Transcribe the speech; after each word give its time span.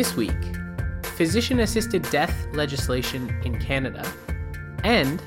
This 0.00 0.16
week, 0.16 0.56
physician 1.02 1.60
assisted 1.60 2.00
death 2.10 2.46
legislation 2.54 3.28
in 3.44 3.60
Canada, 3.60 4.10
and 4.82 5.22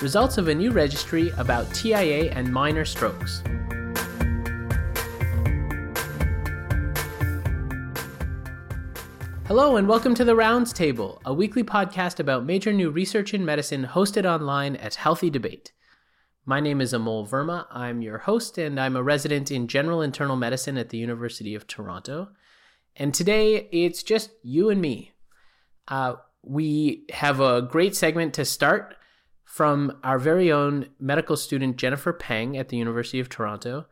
results 0.00 0.38
of 0.38 0.48
a 0.48 0.54
new 0.54 0.70
registry 0.70 1.28
about 1.36 1.70
TIA 1.74 2.32
and 2.32 2.50
minor 2.50 2.86
strokes. 2.86 3.42
Hello, 9.46 9.76
and 9.76 9.86
welcome 9.86 10.14
to 10.14 10.24
the 10.24 10.34
Rounds 10.34 10.72
Table, 10.72 11.20
a 11.26 11.34
weekly 11.34 11.62
podcast 11.62 12.18
about 12.18 12.46
major 12.46 12.72
new 12.72 12.88
research 12.88 13.34
in 13.34 13.44
medicine 13.44 13.84
hosted 13.84 14.24
online 14.24 14.76
at 14.76 14.94
Healthy 14.94 15.28
Debate. 15.28 15.72
My 16.46 16.60
name 16.60 16.80
is 16.80 16.94
Amol 16.94 17.28
Verma. 17.28 17.66
I'm 17.70 18.00
your 18.00 18.16
host, 18.16 18.56
and 18.56 18.80
I'm 18.80 18.96
a 18.96 19.02
resident 19.02 19.50
in 19.50 19.68
general 19.68 20.00
internal 20.00 20.36
medicine 20.36 20.78
at 20.78 20.88
the 20.88 20.96
University 20.96 21.54
of 21.54 21.66
Toronto. 21.66 22.30
And 22.96 23.14
today 23.14 23.68
it's 23.72 24.02
just 24.02 24.30
you 24.42 24.70
and 24.70 24.80
me. 24.80 25.12
Uh, 25.88 26.14
we 26.42 27.04
have 27.12 27.40
a 27.40 27.62
great 27.62 27.94
segment 27.94 28.34
to 28.34 28.44
start 28.44 28.96
from 29.44 29.98
our 30.02 30.18
very 30.18 30.50
own 30.50 30.88
medical 30.98 31.36
student 31.36 31.76
Jennifer 31.76 32.12
Peng 32.12 32.56
at 32.56 32.68
the 32.68 32.76
University 32.76 33.20
of 33.20 33.28
Toronto, 33.28 33.86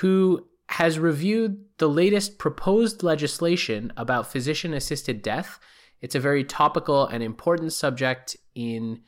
who 0.00 0.46
has 0.68 0.98
reviewed 0.98 1.64
the 1.78 1.88
latest 1.88 2.38
proposed 2.38 3.02
legislation 3.02 3.92
about 3.96 4.30
physician 4.30 4.72
assisted 4.72 5.20
death. 5.20 5.58
It's 6.00 6.14
a 6.14 6.20
very 6.20 6.44
topical 6.44 7.06
and 7.06 7.22
important 7.22 7.72
subject 7.72 8.36
in 8.54 9.00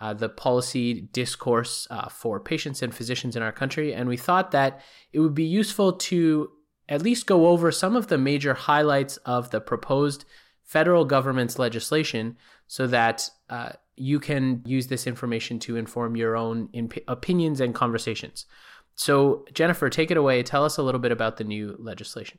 uh, 0.00 0.14
the 0.14 0.28
policy 0.28 1.02
discourse 1.12 1.86
uh, 1.90 2.08
for 2.08 2.40
patients 2.40 2.82
and 2.82 2.92
physicians 2.92 3.36
in 3.36 3.42
our 3.42 3.52
country. 3.52 3.94
And 3.94 4.08
we 4.08 4.16
thought 4.16 4.50
that 4.50 4.80
it 5.12 5.20
would 5.20 5.34
be 5.34 5.44
useful 5.44 5.92
to 5.92 6.50
at 6.88 7.02
least 7.02 7.26
go 7.26 7.48
over 7.48 7.70
some 7.70 7.96
of 7.96 8.08
the 8.08 8.18
major 8.18 8.54
highlights 8.54 9.16
of 9.18 9.50
the 9.50 9.60
proposed 9.60 10.24
federal 10.62 11.04
government's 11.04 11.58
legislation 11.58 12.36
so 12.66 12.86
that 12.86 13.28
uh, 13.50 13.70
you 13.96 14.18
can 14.18 14.62
use 14.64 14.86
this 14.86 15.06
information 15.06 15.58
to 15.58 15.76
inform 15.76 16.16
your 16.16 16.36
own 16.36 16.68
opinions 17.08 17.60
and 17.60 17.74
conversations. 17.74 18.46
So, 18.94 19.44
Jennifer, 19.52 19.88
take 19.90 20.10
it 20.10 20.16
away. 20.16 20.42
Tell 20.42 20.64
us 20.64 20.78
a 20.78 20.82
little 20.82 21.00
bit 21.00 21.12
about 21.12 21.36
the 21.36 21.44
new 21.44 21.76
legislation. 21.78 22.38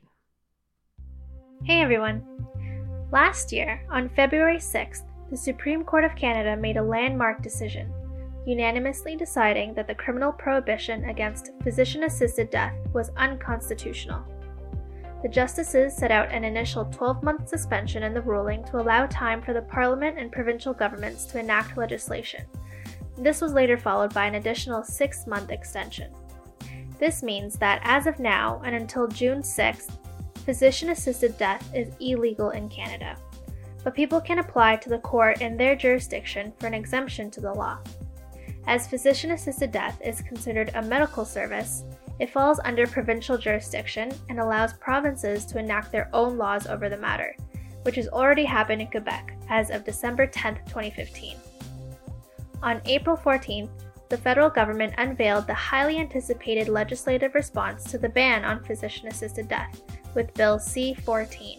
Hey 1.64 1.80
everyone. 1.80 2.22
Last 3.12 3.52
year, 3.52 3.86
on 3.90 4.08
February 4.10 4.58
6th, 4.58 5.04
the 5.30 5.36
Supreme 5.36 5.84
Court 5.84 6.04
of 6.04 6.16
Canada 6.16 6.60
made 6.60 6.76
a 6.76 6.82
landmark 6.82 7.42
decision, 7.42 7.92
unanimously 8.46 9.16
deciding 9.16 9.74
that 9.74 9.86
the 9.86 9.94
criminal 9.94 10.32
prohibition 10.32 11.04
against 11.04 11.52
physician 11.62 12.04
assisted 12.04 12.50
death 12.50 12.74
was 12.92 13.10
unconstitutional. 13.16 14.24
The 15.24 15.30
justices 15.30 15.96
set 15.96 16.10
out 16.10 16.30
an 16.30 16.44
initial 16.44 16.84
12 16.84 17.22
month 17.22 17.48
suspension 17.48 18.02
in 18.02 18.12
the 18.12 18.20
ruling 18.20 18.62
to 18.64 18.76
allow 18.76 19.06
time 19.06 19.40
for 19.40 19.54
the 19.54 19.62
Parliament 19.62 20.18
and 20.18 20.30
provincial 20.30 20.74
governments 20.74 21.24
to 21.24 21.38
enact 21.40 21.78
legislation. 21.78 22.44
This 23.16 23.40
was 23.40 23.54
later 23.54 23.78
followed 23.78 24.12
by 24.12 24.26
an 24.26 24.34
additional 24.34 24.84
six 24.84 25.26
month 25.26 25.50
extension. 25.50 26.12
This 26.98 27.22
means 27.22 27.56
that 27.56 27.80
as 27.84 28.06
of 28.06 28.18
now 28.18 28.60
and 28.66 28.76
until 28.76 29.08
June 29.08 29.40
6th, 29.40 29.96
physician 30.44 30.90
assisted 30.90 31.38
death 31.38 31.74
is 31.74 31.94
illegal 32.00 32.50
in 32.50 32.68
Canada. 32.68 33.16
But 33.82 33.94
people 33.94 34.20
can 34.20 34.40
apply 34.40 34.76
to 34.76 34.90
the 34.90 34.98
court 34.98 35.40
in 35.40 35.56
their 35.56 35.74
jurisdiction 35.74 36.52
for 36.60 36.66
an 36.66 36.74
exemption 36.74 37.30
to 37.30 37.40
the 37.40 37.54
law. 37.54 37.78
As 38.66 38.86
physician 38.86 39.30
assisted 39.30 39.72
death 39.72 39.98
is 40.04 40.20
considered 40.20 40.70
a 40.74 40.82
medical 40.82 41.24
service, 41.24 41.84
it 42.18 42.30
falls 42.30 42.60
under 42.64 42.86
provincial 42.86 43.36
jurisdiction 43.36 44.12
and 44.28 44.38
allows 44.38 44.74
provinces 44.74 45.44
to 45.46 45.58
enact 45.58 45.90
their 45.90 46.08
own 46.12 46.38
laws 46.38 46.66
over 46.66 46.88
the 46.88 46.96
matter, 46.96 47.36
which 47.82 47.96
has 47.96 48.08
already 48.08 48.44
happened 48.44 48.80
in 48.80 48.88
Quebec 48.88 49.36
as 49.48 49.70
of 49.70 49.84
December 49.84 50.26
10, 50.26 50.56
2015. 50.66 51.36
On 52.62 52.80
April 52.86 53.16
14th, 53.16 53.68
the 54.08 54.16
federal 54.16 54.48
government 54.48 54.94
unveiled 54.98 55.46
the 55.46 55.54
highly 55.54 55.98
anticipated 55.98 56.68
legislative 56.68 57.34
response 57.34 57.84
to 57.84 57.98
the 57.98 58.08
ban 58.08 58.44
on 58.44 58.62
physician 58.62 59.08
assisted 59.08 59.48
death 59.48 59.82
with 60.14 60.32
Bill 60.34 60.58
C 60.58 60.94
14. 60.94 61.58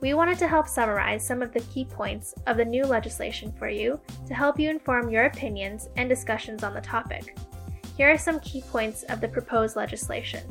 We 0.00 0.14
wanted 0.14 0.38
to 0.38 0.48
help 0.48 0.66
summarize 0.66 1.24
some 1.24 1.42
of 1.42 1.52
the 1.52 1.60
key 1.60 1.84
points 1.84 2.34
of 2.48 2.56
the 2.56 2.64
new 2.64 2.84
legislation 2.84 3.52
for 3.52 3.68
you 3.68 4.00
to 4.26 4.34
help 4.34 4.58
you 4.58 4.68
inform 4.68 5.08
your 5.08 5.26
opinions 5.26 5.88
and 5.96 6.08
discussions 6.08 6.64
on 6.64 6.74
the 6.74 6.80
topic. 6.80 7.36
Here 8.02 8.10
are 8.10 8.18
some 8.18 8.40
key 8.40 8.62
points 8.62 9.04
of 9.04 9.20
the 9.20 9.28
proposed 9.28 9.76
legislation. 9.76 10.42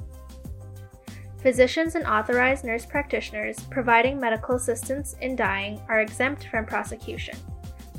Physicians 1.41 1.95
and 1.95 2.07
authorized 2.07 2.63
nurse 2.63 2.85
practitioners 2.85 3.59
providing 3.69 4.17
medical 4.17 4.55
assistance 4.55 5.17
in 5.19 5.35
dying 5.35 5.81
are 5.89 5.99
exempt 5.99 6.47
from 6.47 6.65
prosecution. 6.65 7.35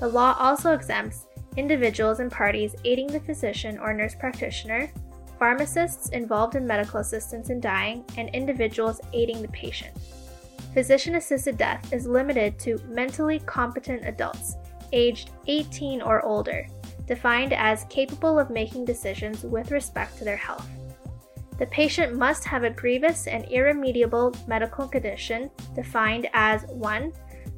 The 0.01 0.09
law 0.09 0.35
also 0.39 0.73
exempts 0.73 1.27
individuals 1.59 2.21
and 2.21 2.33
parties 2.33 2.75
aiding 2.87 3.09
the 3.09 3.21
physician 3.21 3.79
or 3.79 3.93
nurse 3.93 4.15
practitioner, 4.15 4.91
pharmacists 5.39 6.09
involved 6.09 6.55
in 6.55 6.67
medical 6.67 7.01
assistance 7.01 7.51
in 7.51 7.61
dying, 7.61 8.07
and 8.17 8.31
individuals 8.31 9.03
aiding 9.13 9.43
the 9.43 9.49
patient. 9.49 9.95
Physician 10.73 11.17
assisted 11.17 11.59
death 11.59 11.93
is 11.93 12.07
limited 12.07 12.59
to 12.61 12.81
mentally 12.89 13.39
competent 13.41 14.07
adults, 14.07 14.57
aged 14.93 15.29
18 15.47 16.01
or 16.01 16.25
older, 16.25 16.67
defined 17.07 17.53
as 17.53 17.85
capable 17.85 18.39
of 18.39 18.51
making 18.51 18.85
decisions 18.85 19.43
with 19.43 19.71
respect 19.71 20.17
to 20.19 20.25
their 20.25 20.37
health. 20.37 20.69
The 21.59 21.67
patient 21.67 22.17
must 22.17 22.45
have 22.45 22.65
a 22.65 22.71
grievous 22.71 23.27
and 23.27 23.45
irremediable 23.45 24.35
medical 24.47 24.89
condition 24.89 25.51
defined 25.75 26.29
as 26.33 26.65
1. 26.67 27.13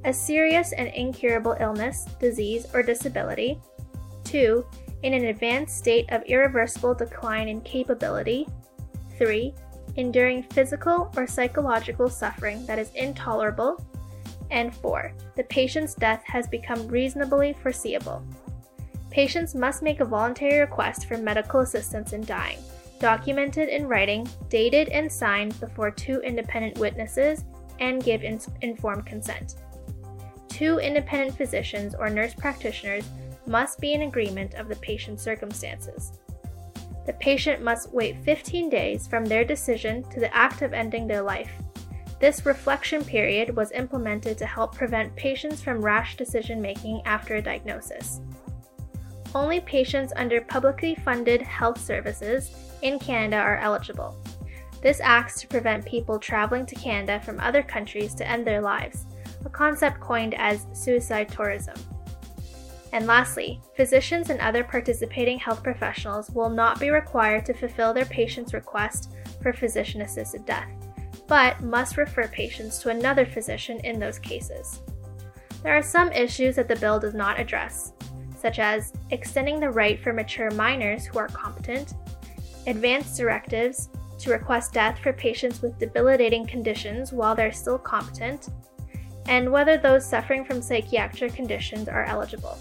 A 0.04 0.12
serious 0.12 0.72
and 0.72 0.88
incurable 0.88 1.56
illness, 1.60 2.04
disease, 2.20 2.66
or 2.74 2.82
disability, 2.82 3.58
2. 4.24 4.66
In 5.02 5.14
an 5.14 5.26
advanced 5.26 5.78
state 5.78 6.04
of 6.10 6.22
irreversible 6.26 6.94
decline 6.94 7.48
in 7.48 7.60
capability. 7.62 8.46
3. 9.16 9.54
Enduring 9.96 10.42
physical 10.42 11.10
or 11.16 11.26
psychological 11.26 12.10
suffering 12.10 12.66
that 12.66 12.78
is 12.78 12.90
intolerable. 12.94 13.82
And 14.50 14.74
4. 14.74 15.14
The 15.36 15.44
patient's 15.44 15.94
death 15.94 16.22
has 16.26 16.46
become 16.46 16.86
reasonably 16.88 17.54
foreseeable. 17.62 18.22
Patients 19.14 19.54
must 19.54 19.80
make 19.80 20.00
a 20.00 20.04
voluntary 20.04 20.58
request 20.58 21.06
for 21.06 21.16
medical 21.16 21.60
assistance 21.60 22.12
in 22.12 22.24
dying, 22.24 22.58
documented 22.98 23.68
in 23.68 23.86
writing, 23.86 24.28
dated 24.48 24.88
and 24.88 25.10
signed 25.10 25.58
before 25.60 25.92
two 25.92 26.20
independent 26.22 26.78
witnesses, 26.78 27.44
and 27.78 28.02
give 28.02 28.24
in- 28.24 28.40
informed 28.62 29.06
consent. 29.06 29.54
Two 30.48 30.80
independent 30.80 31.36
physicians 31.36 31.94
or 31.94 32.10
nurse 32.10 32.34
practitioners 32.34 33.08
must 33.46 33.78
be 33.78 33.92
in 33.92 34.02
agreement 34.02 34.54
of 34.54 34.66
the 34.66 34.76
patient's 34.76 35.22
circumstances. 35.22 36.18
The 37.06 37.12
patient 37.12 37.62
must 37.62 37.92
wait 37.92 38.18
15 38.24 38.68
days 38.68 39.06
from 39.06 39.26
their 39.26 39.44
decision 39.44 40.02
to 40.10 40.18
the 40.18 40.34
act 40.34 40.60
of 40.60 40.72
ending 40.72 41.06
their 41.06 41.22
life. 41.22 41.52
This 42.18 42.44
reflection 42.44 43.04
period 43.04 43.54
was 43.54 43.70
implemented 43.70 44.38
to 44.38 44.46
help 44.46 44.74
prevent 44.74 45.14
patients 45.14 45.62
from 45.62 45.84
rash 45.84 46.16
decision 46.16 46.60
making 46.60 47.00
after 47.04 47.36
a 47.36 47.42
diagnosis. 47.42 48.20
Only 49.34 49.60
patients 49.60 50.12
under 50.14 50.40
publicly 50.40 50.94
funded 50.94 51.42
health 51.42 51.80
services 51.80 52.52
in 52.82 52.98
Canada 52.98 53.36
are 53.36 53.58
eligible. 53.58 54.16
This 54.80 55.00
acts 55.00 55.40
to 55.40 55.48
prevent 55.48 55.86
people 55.86 56.18
traveling 56.18 56.66
to 56.66 56.74
Canada 56.74 57.20
from 57.20 57.40
other 57.40 57.62
countries 57.62 58.14
to 58.14 58.28
end 58.28 58.46
their 58.46 58.60
lives, 58.60 59.06
a 59.44 59.48
concept 59.48 59.98
coined 59.98 60.34
as 60.34 60.66
suicide 60.72 61.30
tourism. 61.30 61.74
And 62.92 63.06
lastly, 63.06 63.60
physicians 63.76 64.30
and 64.30 64.40
other 64.40 64.62
participating 64.62 65.38
health 65.38 65.64
professionals 65.64 66.30
will 66.30 66.50
not 66.50 66.78
be 66.78 66.90
required 66.90 67.44
to 67.46 67.54
fulfill 67.54 67.92
their 67.92 68.04
patient's 68.04 68.54
request 68.54 69.12
for 69.42 69.52
physician 69.52 70.02
assisted 70.02 70.46
death, 70.46 70.70
but 71.26 71.60
must 71.60 71.96
refer 71.96 72.28
patients 72.28 72.78
to 72.78 72.90
another 72.90 73.26
physician 73.26 73.80
in 73.80 73.98
those 73.98 74.20
cases. 74.20 74.80
There 75.64 75.76
are 75.76 75.82
some 75.82 76.12
issues 76.12 76.54
that 76.54 76.68
the 76.68 76.76
bill 76.76 77.00
does 77.00 77.14
not 77.14 77.40
address, 77.40 77.94
such 78.44 78.58
as 78.58 78.92
extending 79.10 79.58
the 79.58 79.70
right 79.70 79.98
for 80.02 80.12
mature 80.12 80.50
minors 80.50 81.06
who 81.06 81.18
are 81.18 81.28
competent, 81.28 81.94
advanced 82.66 83.16
directives 83.16 83.88
to 84.18 84.30
request 84.30 84.74
death 84.74 84.98
for 84.98 85.14
patients 85.14 85.62
with 85.62 85.78
debilitating 85.78 86.46
conditions 86.46 87.10
while 87.10 87.34
they're 87.34 87.50
still 87.50 87.78
competent, 87.78 88.50
and 89.28 89.50
whether 89.50 89.78
those 89.78 90.04
suffering 90.04 90.44
from 90.44 90.60
psychiatric 90.60 91.32
conditions 91.32 91.88
are 91.88 92.04
eligible. 92.04 92.58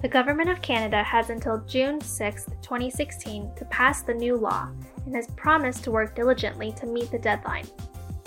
The 0.00 0.06
Government 0.06 0.48
of 0.48 0.62
Canada 0.62 1.02
has 1.02 1.28
until 1.28 1.64
June 1.66 2.00
6, 2.00 2.44
2016 2.62 3.50
to 3.56 3.64
pass 3.64 4.02
the 4.02 4.14
new 4.14 4.36
law 4.36 4.68
and 5.06 5.16
has 5.16 5.26
promised 5.34 5.82
to 5.84 5.90
work 5.90 6.14
diligently 6.14 6.70
to 6.78 6.86
meet 6.86 7.10
the 7.10 7.18
deadline. 7.18 7.66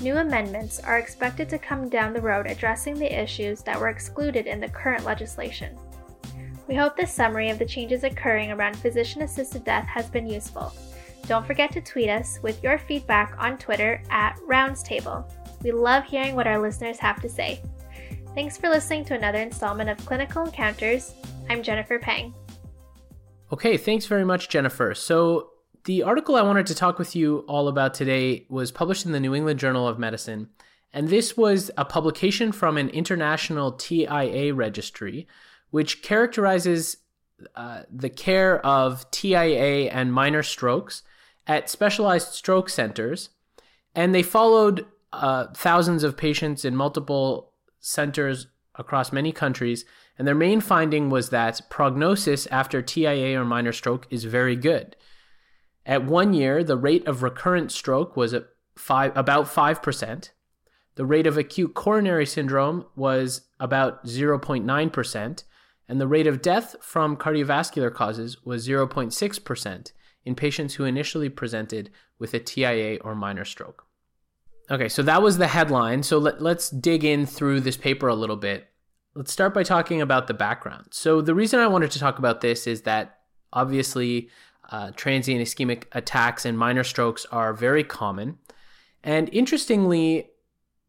New 0.01 0.17
amendments 0.17 0.81
are 0.81 0.99
expected 0.99 1.47
to 1.47 1.57
come 1.57 1.87
down 1.87 2.11
the 2.11 2.19
road 2.19 2.45
addressing 2.45 2.95
the 2.95 3.21
issues 3.21 3.61
that 3.61 3.79
were 3.79 3.87
excluded 3.87 4.47
in 4.47 4.59
the 4.59 4.67
current 4.67 5.05
legislation. 5.05 5.77
We 6.67 6.75
hope 6.75 6.97
this 6.97 7.13
summary 7.13 7.49
of 7.49 7.59
the 7.59 7.65
changes 7.65 8.03
occurring 8.03 8.51
around 8.51 8.75
physician 8.75 9.21
assisted 9.21 9.63
death 9.63 9.87
has 9.87 10.09
been 10.09 10.27
useful. 10.27 10.73
Don't 11.25 11.47
forget 11.47 11.71
to 11.71 11.81
tweet 11.81 12.09
us 12.09 12.39
with 12.43 12.61
your 12.61 12.77
feedback 12.77 13.35
on 13.39 13.57
Twitter 13.57 14.01
at 14.09 14.37
Roundstable. 14.45 15.31
We 15.63 15.71
love 15.71 16.03
hearing 16.03 16.35
what 16.35 16.45
our 16.45 16.59
listeners 16.59 16.99
have 16.99 17.21
to 17.21 17.29
say. 17.29 17.61
Thanks 18.35 18.57
for 18.57 18.67
listening 18.67 19.05
to 19.05 19.15
another 19.15 19.39
installment 19.39 19.89
of 19.89 20.05
Clinical 20.05 20.43
Encounters. 20.43 21.13
I'm 21.49 21.63
Jennifer 21.63 21.99
Pang. 21.99 22.33
Okay, 23.53 23.77
thanks 23.77 24.05
very 24.05 24.25
much, 24.25 24.49
Jennifer. 24.49 24.93
So, 24.93 25.51
the 25.85 26.03
article 26.03 26.35
I 26.35 26.41
wanted 26.41 26.65
to 26.67 26.75
talk 26.75 26.99
with 26.99 27.15
you 27.15 27.45
all 27.47 27.69
about 27.69 27.93
today 27.93 28.45
was 28.49 28.73
published 28.73 29.05
in 29.05 29.13
the 29.13 29.21
New 29.21 29.33
England 29.33 29.57
Journal 29.57 29.87
of 29.87 29.97
Medicine. 29.97 30.49
And 30.91 31.07
this 31.07 31.37
was 31.37 31.71
a 31.77 31.85
publication 31.85 32.51
from 32.51 32.77
an 32.77 32.89
international 32.89 33.71
TIA 33.71 34.53
registry, 34.53 35.27
which 35.69 36.01
characterizes 36.01 36.97
uh, 37.55 37.83
the 37.91 38.09
care 38.09 38.65
of 38.65 39.09
TIA 39.11 39.91
and 39.91 40.13
minor 40.13 40.43
strokes 40.43 41.03
at 41.45 41.69
specialized 41.69 42.33
stroke 42.33 42.69
centers. 42.69 43.29
And 43.93 44.13
they 44.13 44.23
followed 44.23 44.85
uh, 45.13 45.47
thousands 45.55 46.03
of 46.03 46.17
patients 46.17 46.65
in 46.65 46.75
multiple 46.75 47.53
centers 47.79 48.47
across 48.75 49.11
many 49.11 49.31
countries. 49.31 49.85
And 50.17 50.27
their 50.27 50.35
main 50.35 50.61
finding 50.61 51.09
was 51.09 51.29
that 51.29 51.61
prognosis 51.69 52.47
after 52.47 52.81
TIA 52.81 53.39
or 53.39 53.45
minor 53.45 53.71
stroke 53.71 54.07
is 54.09 54.23
very 54.23 54.55
good. 54.55 54.95
At 55.85 56.05
one 56.05 56.33
year, 56.33 56.63
the 56.63 56.77
rate 56.77 57.07
of 57.07 57.23
recurrent 57.23 57.71
stroke 57.71 58.17
was 58.17 58.35
five, 58.75 59.15
about 59.15 59.45
5%. 59.45 60.29
The 60.95 61.05
rate 61.05 61.27
of 61.27 61.37
acute 61.37 61.75
coronary 61.75 62.25
syndrome 62.25 62.85
was 62.95 63.41
about 63.59 64.05
0.9%, 64.05 65.43
and 65.89 66.01
the 66.01 66.07
rate 66.07 66.27
of 66.27 66.41
death 66.41 66.75
from 66.81 67.17
cardiovascular 67.17 67.93
causes 67.93 68.43
was 68.43 68.67
0.6% 68.67 69.91
in 70.25 70.35
patients 70.35 70.75
who 70.75 70.83
initially 70.83 71.29
presented 71.29 71.89
with 72.19 72.33
a 72.33 72.39
TIA 72.39 72.97
or 73.01 73.15
minor 73.15 73.45
stroke. 73.45 73.85
Okay, 74.69 74.89
so 74.89 75.01
that 75.03 75.21
was 75.21 75.37
the 75.37 75.47
headline. 75.47 76.03
So 76.03 76.17
let, 76.17 76.41
us 76.41 76.69
dig 76.69 77.05
in 77.05 77.25
through 77.25 77.61
this 77.61 77.77
paper 77.77 78.09
a 78.09 78.15
little 78.15 78.35
bit. 78.35 78.67
Let's 79.15 79.31
start 79.31 79.53
by 79.53 79.63
talking 79.63 80.01
about 80.01 80.27
the 80.27 80.33
background. 80.33 80.87
So, 80.91 81.21
the 81.21 81.33
reason 81.33 81.59
I 81.59 81.67
wanted 81.67 81.89
to 81.91 81.99
talk 81.99 82.19
about 82.19 82.41
this 82.41 82.67
is 82.67 82.83
that 82.83 83.17
obviously 83.51 84.29
uh, 84.69 84.91
transient 84.95 85.41
ischemic 85.41 85.85
attacks 85.93 86.45
and 86.45 86.57
minor 86.57 86.83
strokes 86.83 87.25
are 87.31 87.53
very 87.53 87.83
common. 87.83 88.37
And 89.03 89.29
interestingly, 89.33 90.29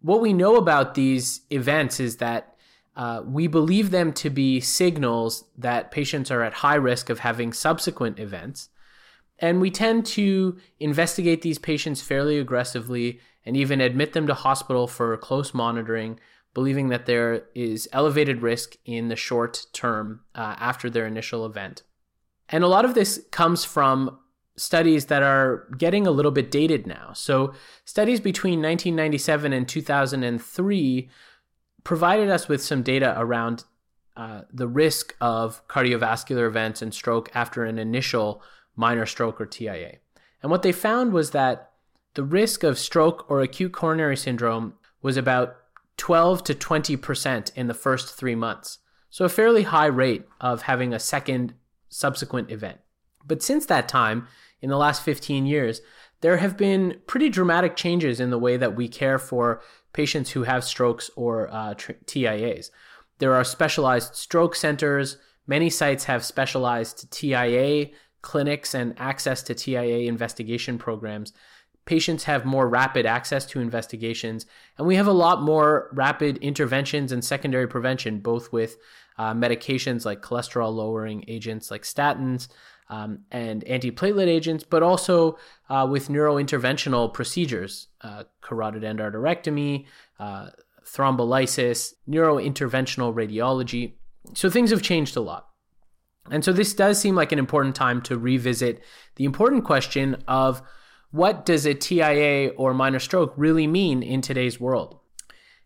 what 0.02 0.20
we 0.20 0.32
know 0.32 0.56
about 0.56 0.94
these 0.94 1.42
events 1.50 2.00
is 2.00 2.16
that 2.16 2.56
uh, 2.98 3.22
we 3.24 3.46
believe 3.46 3.92
them 3.92 4.12
to 4.12 4.28
be 4.28 4.58
signals 4.58 5.44
that 5.56 5.92
patients 5.92 6.32
are 6.32 6.42
at 6.42 6.52
high 6.52 6.74
risk 6.74 7.08
of 7.08 7.20
having 7.20 7.52
subsequent 7.52 8.18
events. 8.18 8.70
And 9.38 9.60
we 9.60 9.70
tend 9.70 10.04
to 10.06 10.58
investigate 10.80 11.42
these 11.42 11.60
patients 11.60 12.02
fairly 12.02 12.40
aggressively 12.40 13.20
and 13.46 13.56
even 13.56 13.80
admit 13.80 14.14
them 14.14 14.26
to 14.26 14.34
hospital 14.34 14.88
for 14.88 15.16
close 15.16 15.54
monitoring, 15.54 16.18
believing 16.54 16.88
that 16.88 17.06
there 17.06 17.44
is 17.54 17.88
elevated 17.92 18.42
risk 18.42 18.74
in 18.84 19.06
the 19.06 19.16
short 19.16 19.66
term 19.72 20.22
uh, 20.34 20.56
after 20.58 20.90
their 20.90 21.06
initial 21.06 21.46
event. 21.46 21.84
And 22.48 22.64
a 22.64 22.68
lot 22.68 22.84
of 22.84 22.94
this 22.94 23.24
comes 23.30 23.64
from 23.64 24.18
studies 24.56 25.06
that 25.06 25.22
are 25.22 25.68
getting 25.78 26.04
a 26.04 26.10
little 26.10 26.32
bit 26.32 26.50
dated 26.50 26.84
now. 26.84 27.12
So, 27.12 27.54
studies 27.84 28.18
between 28.18 28.60
1997 28.60 29.52
and 29.52 29.68
2003 29.68 31.08
provided 31.88 32.28
us 32.28 32.50
with 32.50 32.62
some 32.62 32.82
data 32.82 33.14
around 33.16 33.64
uh, 34.14 34.42
the 34.52 34.68
risk 34.68 35.16
of 35.22 35.66
cardiovascular 35.68 36.46
events 36.46 36.82
and 36.82 36.92
stroke 36.92 37.30
after 37.34 37.64
an 37.64 37.78
initial 37.78 38.42
minor 38.76 39.06
stroke 39.06 39.40
or 39.40 39.46
TIA. 39.46 39.96
And 40.42 40.50
what 40.50 40.60
they 40.60 40.70
found 40.70 41.14
was 41.14 41.30
that 41.30 41.70
the 42.12 42.24
risk 42.24 42.62
of 42.62 42.78
stroke 42.78 43.24
or 43.30 43.40
acute 43.40 43.72
coronary 43.72 44.18
syndrome 44.18 44.74
was 45.00 45.16
about 45.16 45.56
12 45.96 46.44
to 46.44 46.54
20% 46.54 47.56
in 47.56 47.68
the 47.68 47.72
first 47.72 48.14
three 48.14 48.34
months. 48.34 48.80
So, 49.08 49.24
a 49.24 49.30
fairly 49.30 49.62
high 49.62 49.86
rate 49.86 50.26
of 50.42 50.60
having 50.60 50.92
a 50.92 50.98
second 50.98 51.54
subsequent 51.88 52.50
event. 52.50 52.80
But 53.26 53.42
since 53.42 53.64
that 53.64 53.88
time, 53.88 54.28
in 54.60 54.68
the 54.68 54.76
last 54.76 55.02
15 55.02 55.46
years, 55.46 55.80
there 56.20 56.36
have 56.36 56.58
been 56.58 57.00
pretty 57.06 57.30
dramatic 57.30 57.76
changes 57.76 58.20
in 58.20 58.28
the 58.28 58.38
way 58.38 58.58
that 58.58 58.76
we 58.76 58.88
care 58.88 59.18
for 59.18 59.62
patients 59.92 60.30
who 60.30 60.44
have 60.44 60.64
strokes 60.64 61.10
or 61.16 61.48
uh, 61.52 61.74
TIAs. 61.74 62.70
There 63.18 63.34
are 63.34 63.44
specialized 63.44 64.14
stroke 64.14 64.54
centers. 64.54 65.18
Many 65.46 65.70
sites 65.70 66.04
have 66.04 66.24
specialized 66.24 67.10
TIA 67.10 67.90
clinics 68.22 68.74
and 68.74 68.94
access 68.98 69.42
to 69.44 69.54
TIA 69.54 70.08
investigation 70.08 70.78
programs. 70.78 71.32
Patients 71.84 72.24
have 72.24 72.44
more 72.44 72.68
rapid 72.68 73.06
access 73.06 73.46
to 73.46 73.60
investigations, 73.60 74.44
and 74.76 74.86
we 74.86 74.96
have 74.96 75.06
a 75.06 75.12
lot 75.12 75.40
more 75.40 75.88
rapid 75.92 76.36
interventions 76.38 77.12
and 77.12 77.24
secondary 77.24 77.66
prevention, 77.66 78.20
both 78.20 78.52
with 78.52 78.76
uh, 79.16 79.32
medications 79.32 80.04
like 80.04 80.20
cholesterol 80.20 80.72
lowering 80.72 81.24
agents 81.28 81.70
like 81.70 81.82
statins, 81.82 82.48
um, 82.88 83.20
and 83.30 83.64
antiplatelet 83.66 84.28
agents, 84.28 84.64
but 84.64 84.82
also 84.82 85.38
uh, 85.68 85.86
with 85.90 86.08
neurointerventional 86.08 87.12
procedures, 87.12 87.88
uh, 88.00 88.24
carotid 88.40 88.82
endarterectomy, 88.82 89.86
uh, 90.18 90.50
thrombolysis, 90.84 91.92
neurointerventional 92.08 93.14
radiology. 93.14 93.94
So 94.34 94.48
things 94.48 94.70
have 94.70 94.82
changed 94.82 95.16
a 95.16 95.20
lot. 95.20 95.48
And 96.30 96.44
so 96.44 96.52
this 96.52 96.74
does 96.74 97.00
seem 97.00 97.14
like 97.14 97.32
an 97.32 97.38
important 97.38 97.74
time 97.74 98.02
to 98.02 98.18
revisit 98.18 98.82
the 99.16 99.24
important 99.24 99.64
question 99.64 100.22
of 100.26 100.62
what 101.10 101.46
does 101.46 101.64
a 101.64 101.74
TIA 101.74 102.50
or 102.50 102.74
minor 102.74 102.98
stroke 102.98 103.32
really 103.36 103.66
mean 103.66 104.02
in 104.02 104.20
today's 104.20 104.60
world? 104.60 104.98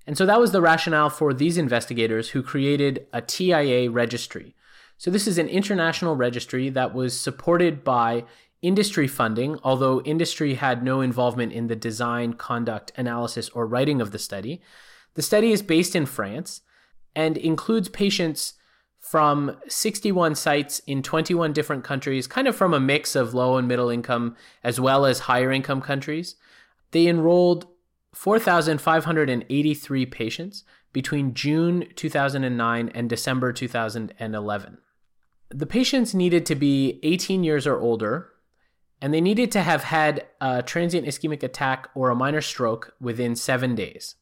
And 0.07 0.17
so 0.17 0.27
that 0.27 0.41
was 0.41 0.53
the 0.53 0.61
rationale 0.61 1.11
for 1.11 1.33
these 1.33 1.59
investigators 1.59 2.31
who 2.31 2.43
created 2.43 3.07
a 3.13 3.23
TIA 3.23 3.91
registry. 3.91 4.55
So, 5.03 5.11
this 5.11 5.27
is 5.27 5.37
an 5.37 5.49
international 5.49 6.15
registry 6.15 6.69
that 6.69 6.95
was 6.95 7.19
supported 7.19 7.83
by 7.83 8.23
industry 8.61 9.09
funding, 9.09 9.59
although 9.65 10.01
industry 10.03 10.55
had 10.55 10.85
no 10.85 11.01
involvement 11.01 11.53
in 11.53 11.67
the 11.67 11.75
design, 11.75 12.35
conduct, 12.35 12.93
analysis, 12.97 13.49
or 13.49 13.67
writing 13.67 14.01
of 14.01 14.13
the 14.13 14.19
study. 14.21 14.63
The 15.15 15.23
study 15.23 15.51
is 15.51 15.61
based 15.61 15.97
in 15.97 16.07
France 16.07 16.61
and 17.17 17.37
includes 17.37 17.89
patients 17.89 18.55
from 19.01 19.57
61 19.67 20.37
sites 20.37 20.79
in 20.87 21.03
21 21.03 21.53
different 21.53 21.83
countries, 21.83 22.29
kind 22.29 22.47
of 22.47 22.55
from 22.55 22.73
a 22.73 22.79
mix 22.79 23.17
of 23.17 23.35
low 23.35 23.57
and 23.57 23.67
middle 23.67 23.91
income 23.91 24.37
as 24.63 24.79
well 24.79 25.05
as 25.05 25.19
higher 25.19 25.51
income 25.51 25.81
countries. 25.81 26.37
They 26.93 27.09
enrolled 27.09 27.67
4,583 28.15 30.07
patients 30.07 30.63
between 30.93 31.35
June 31.35 31.89
2009 31.97 32.89
and 32.95 33.11
December 33.11 33.53
2011 33.53 34.79
the 35.53 35.67
patients 35.67 36.15
needed 36.15 36.47
to 36.47 36.55
be 36.55 36.99
18 37.03 37.45
years 37.45 37.67
or 37.67 37.79
older, 37.79 38.31
and 39.01 39.13
they 39.13 39.21
needed 39.21 39.51
to 39.53 39.63
have 39.63 39.85
had 39.85 40.27
a 40.41 40.63
transient 40.63 41.07
ischemic 41.07 41.43
attack 41.43 41.89
or 41.95 42.11
a 42.11 42.15
minor 42.15 42.41
stroke 42.41 42.95
within 43.01 43.35
seven 43.35 43.75
days. 43.75 44.17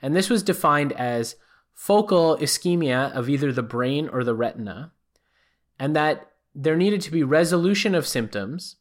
And 0.00 0.16
this 0.16 0.30
was 0.30 0.42
defined 0.42 0.92
as 0.92 1.36
focal 1.74 2.36
ischemia 2.38 3.12
of 3.12 3.28
either 3.28 3.52
the 3.52 3.62
brain 3.62 4.08
or 4.08 4.24
the 4.24 4.34
retina, 4.34 4.92
and 5.78 5.94
that 5.94 6.30
there 6.54 6.76
needed 6.76 7.00
to 7.02 7.10
be 7.10 7.22
resolution 7.22 7.94
of 7.94 8.06
symptoms 8.06 8.76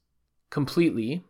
completely 0.50 1.24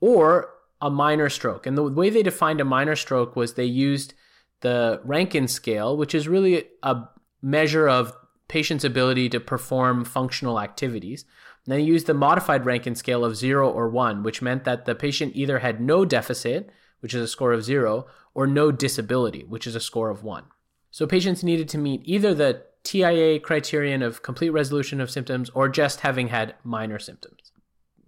or 0.00 0.50
a 0.80 0.90
minor 0.90 1.28
stroke. 1.28 1.66
And 1.66 1.76
the 1.76 1.84
way 1.84 2.10
they 2.10 2.22
defined 2.22 2.60
a 2.60 2.64
minor 2.64 2.96
stroke 2.96 3.34
was 3.34 3.54
they 3.54 3.64
used 3.64 4.14
the 4.60 5.00
Rankin 5.04 5.48
scale, 5.48 5.96
which 5.96 6.14
is 6.14 6.28
really 6.28 6.64
a 6.82 7.04
measure 7.40 7.88
of 7.88 8.14
patient's 8.48 8.84
ability 8.84 9.28
to 9.30 9.40
perform 9.40 10.04
functional 10.04 10.60
activities. 10.60 11.24
And 11.64 11.74
they 11.74 11.80
used 11.80 12.06
the 12.06 12.14
modified 12.14 12.64
Rankin 12.64 12.94
scale 12.94 13.24
of 13.24 13.36
0 13.36 13.68
or 13.70 13.88
1, 13.88 14.22
which 14.22 14.42
meant 14.42 14.64
that 14.64 14.84
the 14.84 14.94
patient 14.94 15.32
either 15.34 15.58
had 15.58 15.80
no 15.80 16.04
deficit, 16.04 16.70
which 17.00 17.14
is 17.14 17.22
a 17.22 17.28
score 17.28 17.52
of 17.52 17.64
0, 17.64 18.06
or 18.34 18.46
no 18.46 18.70
disability, 18.70 19.44
which 19.48 19.66
is 19.66 19.74
a 19.74 19.80
score 19.80 20.10
of 20.10 20.22
1. 20.22 20.44
So 20.90 21.06
patients 21.06 21.42
needed 21.42 21.68
to 21.70 21.78
meet 21.78 22.02
either 22.04 22.34
the 22.34 22.62
TIA 22.84 23.40
criterion 23.40 24.02
of 24.02 24.22
complete 24.22 24.50
resolution 24.50 25.00
of 25.00 25.10
symptoms 25.10 25.50
or 25.50 25.68
just 25.68 26.00
having 26.00 26.28
had 26.28 26.54
minor 26.62 27.00
symptoms. 27.00 27.50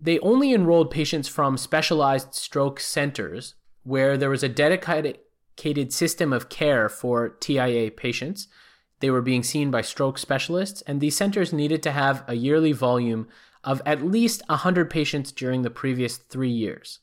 They 0.00 0.20
only 0.20 0.54
enrolled 0.54 0.92
patients 0.92 1.26
from 1.26 1.56
specialized 1.56 2.32
stroke 2.34 2.78
centers 2.78 3.56
where 3.82 4.16
there 4.16 4.30
was 4.30 4.44
a 4.44 4.48
dedicated 4.48 5.92
system 5.92 6.32
of 6.32 6.48
care 6.48 6.88
for 6.88 7.28
TIA 7.28 7.90
patients 7.90 8.46
they 9.00 9.10
were 9.10 9.22
being 9.22 9.42
seen 9.42 9.70
by 9.70 9.82
stroke 9.82 10.18
specialists, 10.18 10.82
and 10.82 11.00
these 11.00 11.16
centers 11.16 11.52
needed 11.52 11.82
to 11.84 11.92
have 11.92 12.24
a 12.26 12.34
yearly 12.34 12.72
volume 12.72 13.28
of 13.64 13.82
at 13.84 14.02
least 14.02 14.42
100 14.48 14.90
patients 14.90 15.32
during 15.32 15.62
the 15.62 15.70
previous 15.70 16.16
three 16.16 16.50
years. 16.50 17.00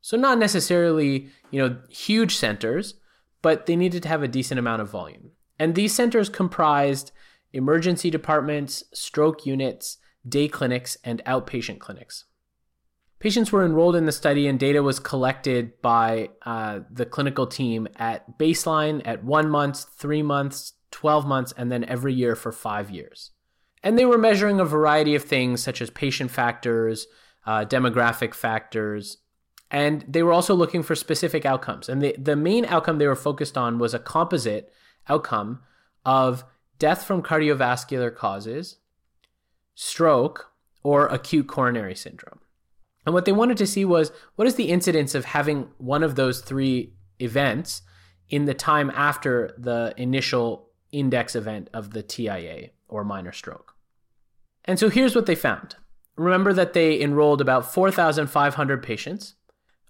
So, 0.00 0.16
not 0.16 0.38
necessarily, 0.38 1.28
you 1.50 1.60
know, 1.60 1.78
huge 1.88 2.36
centers, 2.36 2.94
but 3.42 3.66
they 3.66 3.76
needed 3.76 4.02
to 4.02 4.08
have 4.08 4.22
a 4.22 4.28
decent 4.28 4.58
amount 4.58 4.82
of 4.82 4.90
volume. 4.90 5.32
And 5.58 5.74
these 5.74 5.94
centers 5.94 6.28
comprised 6.28 7.12
emergency 7.52 8.10
departments, 8.10 8.84
stroke 8.92 9.46
units, 9.46 9.98
day 10.28 10.48
clinics, 10.48 10.96
and 11.04 11.22
outpatient 11.24 11.78
clinics. 11.78 12.24
Patients 13.18 13.50
were 13.50 13.64
enrolled 13.64 13.96
in 13.96 14.06
the 14.06 14.12
study, 14.12 14.46
and 14.46 14.60
data 14.60 14.82
was 14.82 15.00
collected 15.00 15.80
by 15.82 16.30
uh, 16.46 16.80
the 16.90 17.06
clinical 17.06 17.48
team 17.48 17.88
at 17.96 18.38
baseline, 18.38 19.02
at 19.04 19.24
one 19.24 19.50
month, 19.50 19.86
three 19.96 20.22
months, 20.22 20.74
12 20.90 21.26
months, 21.26 21.52
and 21.56 21.70
then 21.70 21.84
every 21.84 22.14
year 22.14 22.34
for 22.34 22.52
five 22.52 22.90
years. 22.90 23.32
And 23.82 23.98
they 23.98 24.04
were 24.04 24.18
measuring 24.18 24.60
a 24.60 24.64
variety 24.64 25.14
of 25.14 25.24
things 25.24 25.62
such 25.62 25.80
as 25.80 25.90
patient 25.90 26.30
factors, 26.30 27.06
uh, 27.46 27.64
demographic 27.64 28.34
factors, 28.34 29.18
and 29.70 30.04
they 30.08 30.22
were 30.22 30.32
also 30.32 30.54
looking 30.54 30.82
for 30.82 30.94
specific 30.94 31.44
outcomes. 31.44 31.88
And 31.88 32.00
the, 32.00 32.16
the 32.18 32.36
main 32.36 32.64
outcome 32.64 32.98
they 32.98 33.06
were 33.06 33.14
focused 33.14 33.58
on 33.58 33.78
was 33.78 33.92
a 33.92 33.98
composite 33.98 34.72
outcome 35.08 35.60
of 36.06 36.44
death 36.78 37.04
from 37.04 37.22
cardiovascular 37.22 38.14
causes, 38.14 38.76
stroke, 39.74 40.52
or 40.82 41.06
acute 41.06 41.48
coronary 41.48 41.94
syndrome. 41.94 42.40
And 43.04 43.14
what 43.14 43.24
they 43.24 43.32
wanted 43.32 43.56
to 43.58 43.66
see 43.66 43.84
was 43.84 44.12
what 44.36 44.46
is 44.46 44.54
the 44.54 44.70
incidence 44.70 45.14
of 45.14 45.26
having 45.26 45.68
one 45.78 46.02
of 46.02 46.14
those 46.14 46.40
three 46.40 46.94
events 47.18 47.82
in 48.28 48.44
the 48.44 48.54
time 48.54 48.90
after 48.94 49.54
the 49.58 49.94
initial 49.96 50.67
index 50.92 51.34
event 51.34 51.68
of 51.72 51.92
the 51.92 52.02
TIA 52.02 52.70
or 52.88 53.04
minor 53.04 53.32
stroke. 53.32 53.74
And 54.64 54.78
so 54.78 54.88
here's 54.88 55.14
what 55.14 55.26
they 55.26 55.34
found. 55.34 55.76
Remember 56.16 56.52
that 56.52 56.72
they 56.72 57.00
enrolled 57.00 57.40
about 57.40 57.72
4,500 57.72 58.82
patients. 58.82 59.34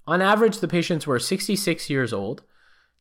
On 0.07 0.23
average, 0.23 0.59
the 0.59 0.69
patients 0.69 1.07
were 1.07 1.19
66 1.19 1.91
years 1.91 2.13
old, 2.13 2.43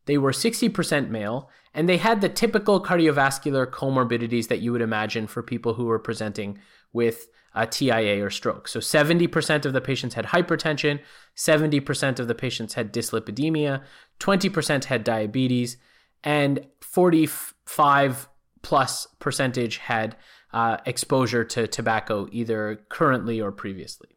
they 0.05 0.17
were 0.17 0.31
60% 0.31 1.09
male, 1.09 1.49
and 1.73 1.87
they 1.87 1.97
had 1.97 2.21
the 2.21 2.29
typical 2.29 2.81
cardiovascular 2.83 3.69
comorbidities 3.69 4.47
that 4.47 4.61
you 4.61 4.71
would 4.71 4.81
imagine 4.81 5.27
for 5.27 5.43
people 5.43 5.73
who 5.73 5.85
were 5.85 5.99
presenting 5.99 6.59
with 6.93 7.27
a 7.53 7.67
TIA 7.67 8.23
or 8.23 8.29
stroke. 8.29 8.67
So 8.67 8.79
70% 8.79 9.65
of 9.65 9.73
the 9.73 9.81
patients 9.81 10.15
had 10.15 10.27
hypertension, 10.27 10.99
70% 11.35 12.19
of 12.19 12.27
the 12.27 12.35
patients 12.35 12.75
had 12.75 12.93
dyslipidemia, 12.93 13.83
20% 14.19 14.85
had 14.85 15.03
diabetes, 15.03 15.77
and 16.23 16.65
45 16.81 18.29
plus 18.61 19.07
percentage 19.19 19.77
had 19.77 20.15
uh, 20.53 20.77
exposure 20.85 21.43
to 21.43 21.67
tobacco 21.67 22.27
either 22.31 22.81
currently 22.89 23.39
or 23.39 23.51
previously. 23.51 24.09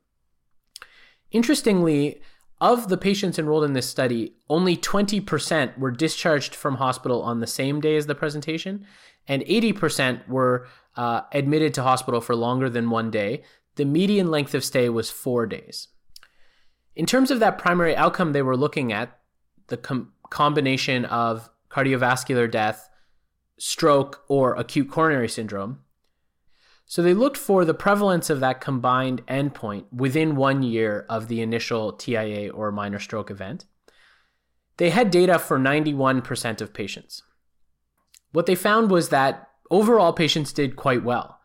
Interestingly, 1.30 2.20
of 2.60 2.88
the 2.88 2.98
patients 2.98 3.38
enrolled 3.38 3.64
in 3.64 3.72
this 3.72 3.88
study, 3.88 4.34
only 4.48 4.76
20% 4.76 5.78
were 5.78 5.90
discharged 5.90 6.54
from 6.54 6.76
hospital 6.76 7.22
on 7.22 7.40
the 7.40 7.46
same 7.46 7.80
day 7.80 7.96
as 7.96 8.06
the 8.06 8.14
presentation, 8.14 8.86
and 9.26 9.42
80% 9.42 10.28
were 10.28 10.66
uh, 10.96 11.22
admitted 11.32 11.72
to 11.74 11.82
hospital 11.82 12.20
for 12.20 12.36
longer 12.36 12.68
than 12.68 12.90
one 12.90 13.10
day. 13.10 13.42
The 13.76 13.84
median 13.84 14.30
length 14.30 14.54
of 14.54 14.64
stay 14.64 14.88
was 14.88 15.10
four 15.10 15.46
days. 15.46 15.88
In 16.94 17.06
terms 17.06 17.30
of 17.30 17.40
that 17.40 17.58
primary 17.58 17.96
outcome 17.96 18.32
they 18.32 18.42
were 18.42 18.56
looking 18.56 18.92
at, 18.92 19.18
the 19.68 19.76
com- 19.76 20.12
combination 20.28 21.04
of 21.06 21.48
cardiovascular 21.70 22.50
death, 22.50 22.88
stroke, 23.58 24.24
or 24.28 24.54
acute 24.54 24.90
coronary 24.90 25.28
syndrome, 25.28 25.80
so 26.90 27.02
they 27.02 27.14
looked 27.14 27.36
for 27.36 27.64
the 27.64 27.72
prevalence 27.72 28.30
of 28.30 28.40
that 28.40 28.60
combined 28.60 29.24
endpoint 29.28 29.84
within 29.92 30.34
one 30.34 30.64
year 30.64 31.06
of 31.08 31.28
the 31.28 31.40
initial 31.40 31.92
TIA 31.92 32.50
or 32.50 32.72
minor 32.72 32.98
stroke 32.98 33.30
event. 33.30 33.64
They 34.76 34.90
had 34.90 35.12
data 35.12 35.38
for 35.38 35.56
91% 35.56 36.60
of 36.60 36.74
patients. 36.74 37.22
What 38.32 38.46
they 38.46 38.56
found 38.56 38.90
was 38.90 39.10
that 39.10 39.50
overall 39.70 40.12
patients 40.12 40.52
did 40.52 40.74
quite 40.74 41.04
well. 41.04 41.38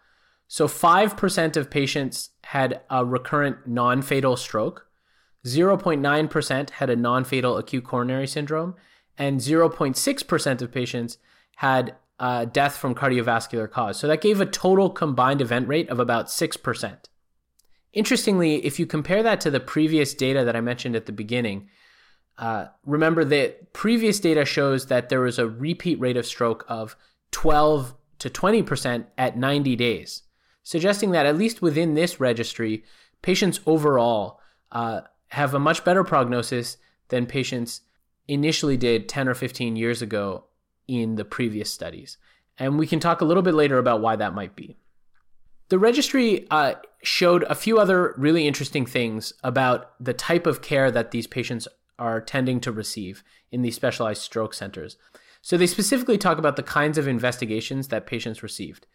So 0.47 0.67
5% 0.67 1.57
of 1.57 1.69
patients 1.69 2.31
had 2.45 2.81
a 2.89 3.05
recurrent 3.05 3.67
non 3.67 4.01
fatal 4.01 4.37
stroke, 4.37 4.87
0.9% 5.45 6.69
had 6.71 6.89
a 6.89 6.95
non 6.95 7.23
fatal 7.23 7.57
acute 7.57 7.83
coronary 7.83 8.25
syndrome, 8.25 8.73
and 9.17 9.39
0.6% 9.39 10.61
of 10.61 10.71
patients 10.71 11.17
had 11.57 11.95
uh, 12.19 12.45
death 12.45 12.77
from 12.77 12.95
cardiovascular 12.95 13.69
cause. 13.69 13.99
So 13.99 14.07
that 14.07 14.21
gave 14.21 14.39
a 14.39 14.45
total 14.45 14.89
combined 14.89 15.41
event 15.41 15.67
rate 15.67 15.89
of 15.89 15.99
about 15.99 16.27
6%. 16.27 16.97
Interestingly, 17.93 18.65
if 18.65 18.79
you 18.79 18.85
compare 18.85 19.23
that 19.23 19.39
to 19.41 19.51
the 19.51 19.59
previous 19.59 20.13
data 20.13 20.43
that 20.43 20.55
I 20.55 20.61
mentioned 20.61 20.95
at 20.95 21.05
the 21.05 21.11
beginning, 21.11 21.69
uh, 22.37 22.67
remember 22.85 23.23
that 23.25 23.71
previous 23.71 24.19
data 24.19 24.43
shows 24.43 24.87
that 24.87 25.09
there 25.09 25.21
was 25.21 25.39
a 25.39 25.47
repeat 25.47 25.99
rate 25.99 26.17
of 26.17 26.25
stroke 26.25 26.65
of 26.67 26.97
12 27.31 27.95
to 28.19 28.29
20% 28.29 29.05
at 29.17 29.37
90 29.37 29.75
days, 29.75 30.23
suggesting 30.63 31.11
that 31.11 31.25
at 31.25 31.37
least 31.37 31.61
within 31.61 31.93
this 31.93 32.19
registry, 32.19 32.83
patients 33.21 33.61
overall 33.65 34.39
uh, 34.71 35.01
have 35.29 35.53
a 35.53 35.59
much 35.59 35.83
better 35.85 36.03
prognosis 36.03 36.77
than 37.09 37.25
patients 37.25 37.81
initially 38.27 38.77
did 38.77 39.07
10 39.07 39.27
or 39.27 39.33
15 39.33 39.75
years 39.75 40.01
ago 40.01 40.45
in 40.87 41.15
the 41.15 41.25
previous 41.25 41.71
studies. 41.71 42.17
And 42.57 42.79
we 42.79 42.87
can 42.87 42.99
talk 42.99 43.21
a 43.21 43.25
little 43.25 43.43
bit 43.43 43.53
later 43.53 43.77
about 43.77 44.01
why 44.01 44.15
that 44.15 44.33
might 44.33 44.55
be. 44.55 44.77
The 45.69 45.79
registry 45.79 46.47
uh, 46.51 46.75
showed 47.01 47.43
a 47.43 47.55
few 47.55 47.79
other 47.79 48.13
really 48.17 48.47
interesting 48.47 48.85
things 48.85 49.33
about 49.43 49.91
the 50.03 50.13
type 50.13 50.45
of 50.45 50.61
care 50.61 50.91
that 50.91 51.11
these 51.11 51.27
patients 51.27 51.67
are 51.97 52.21
tending 52.21 52.59
to 52.61 52.71
receive 52.71 53.23
in 53.51 53.61
these 53.61 53.75
specialized 53.75 54.21
stroke 54.21 54.53
centers. 54.53 54.97
So 55.41 55.57
they 55.57 55.67
specifically 55.67 56.17
talk 56.17 56.37
about 56.37 56.55
the 56.55 56.63
kinds 56.63 56.97
of 56.97 57.07
investigations 57.07 57.87
that 57.89 58.07
patients 58.07 58.43
received. 58.43 58.87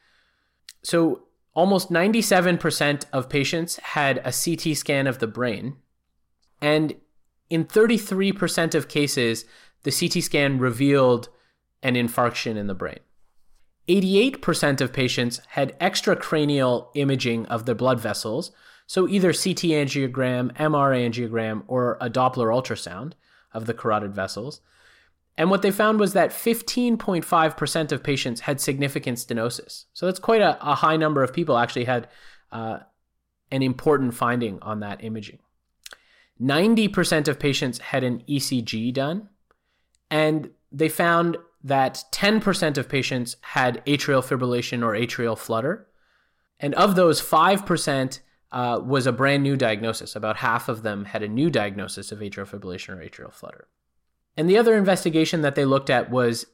So 0.83 1.25
almost 1.55 1.91
97% 1.91 3.05
of 3.13 3.29
patients 3.29 3.77
had 3.79 4.19
a 4.19 4.33
CT 4.33 4.77
scan 4.77 5.07
of 5.07 5.19
the 5.19 5.27
brain. 5.27 5.77
And 6.61 6.95
in 7.51 7.65
33% 7.65 8.75
of 8.75 8.89
cases, 8.89 9.45
the 9.83 9.91
CT 9.91 10.23
scan 10.23 10.59
revealed 10.59 11.29
an 11.83 11.95
infarction 11.95 12.57
in 12.57 12.69
the 12.69 12.75
brain. 12.75 13.01
88% 13.89 14.81
of 14.81 14.93
patients 14.93 15.41
had 15.49 15.79
extracranial 15.81 16.89
imaging 16.95 17.47
of 17.47 17.67
the 17.67 17.75
blood 17.75 17.99
vessels, 17.99 18.53
so 18.87 19.09
either 19.09 19.33
CT 19.33 19.71
angiogram, 19.75 20.53
MR 20.57 20.95
angiogram, 20.95 21.65
or 21.67 21.99
a 22.01 22.09
Doppler 22.09 22.53
ultrasound 22.55 23.13
of 23.53 23.67
the 23.67 23.75
carotid 23.75 24.15
vessels. 24.15 24.61
And 25.37 25.51
what 25.51 25.63
they 25.63 25.71
found 25.71 25.99
was 25.99 26.13
that 26.13 26.31
15.5% 26.31 27.93
of 27.93 28.03
patients 28.03 28.43
had 28.43 28.61
significant 28.61 29.19
stenosis. 29.19 29.87
So 29.93 30.07
that's 30.07 30.19
quite 30.19 30.43
a, 30.43 30.59
a 30.61 30.75
high 30.75 30.97
number 30.97 31.23
of 31.25 31.33
people 31.33 31.57
actually 31.57 31.87
had 31.87 32.09
uh, 32.53 32.81
an 33.51 33.63
important 33.63 34.15
finding 34.15 34.61
on 34.61 34.81
that 34.81 35.03
imaging. 35.03 35.39
90% 36.41 37.29
of 37.29 37.39
patients 37.39 37.79
had 37.79 38.05
an 38.05 38.23
ECG 38.29 38.93
done, 38.93 39.29
and 40.11 40.51
they 40.73 40.89
found 40.89 41.37
that 41.63 42.05
10% 42.13 42.79
of 42.79 42.89
patients 42.89 43.37
had 43.43 43.85
atrial 43.85 44.25
fibrillation 44.25 44.83
or 44.83 44.93
atrial 44.95 45.37
flutter. 45.37 45.87
And 46.59 46.75
of 46.75 46.95
those, 46.95 47.21
5% 47.21 48.21
uh, 48.53 48.81
was 48.85 49.07
a 49.07 49.13
brand 49.13 49.43
new 49.43 49.57
diagnosis. 49.57 50.17
About 50.17 50.39
half 50.39 50.69
of 50.69 50.83
them 50.83 51.05
had 51.05 51.23
a 51.23 51.29
new 51.29 51.51
diagnosis 51.51 52.13
of 52.13 52.21
atrial 52.21 52.49
fibrillation 52.49 52.91
or 52.91 53.05
atrial 53.05 53.33
flutter. 53.33 53.69
And 54.37 54.49
the 54.49 54.59
other 54.59 54.77
investigation 54.77 55.43
that 55.43 55.55
they 55.55 55.65
looked 55.65 55.91
at 55.91 56.11
was 56.11 56.47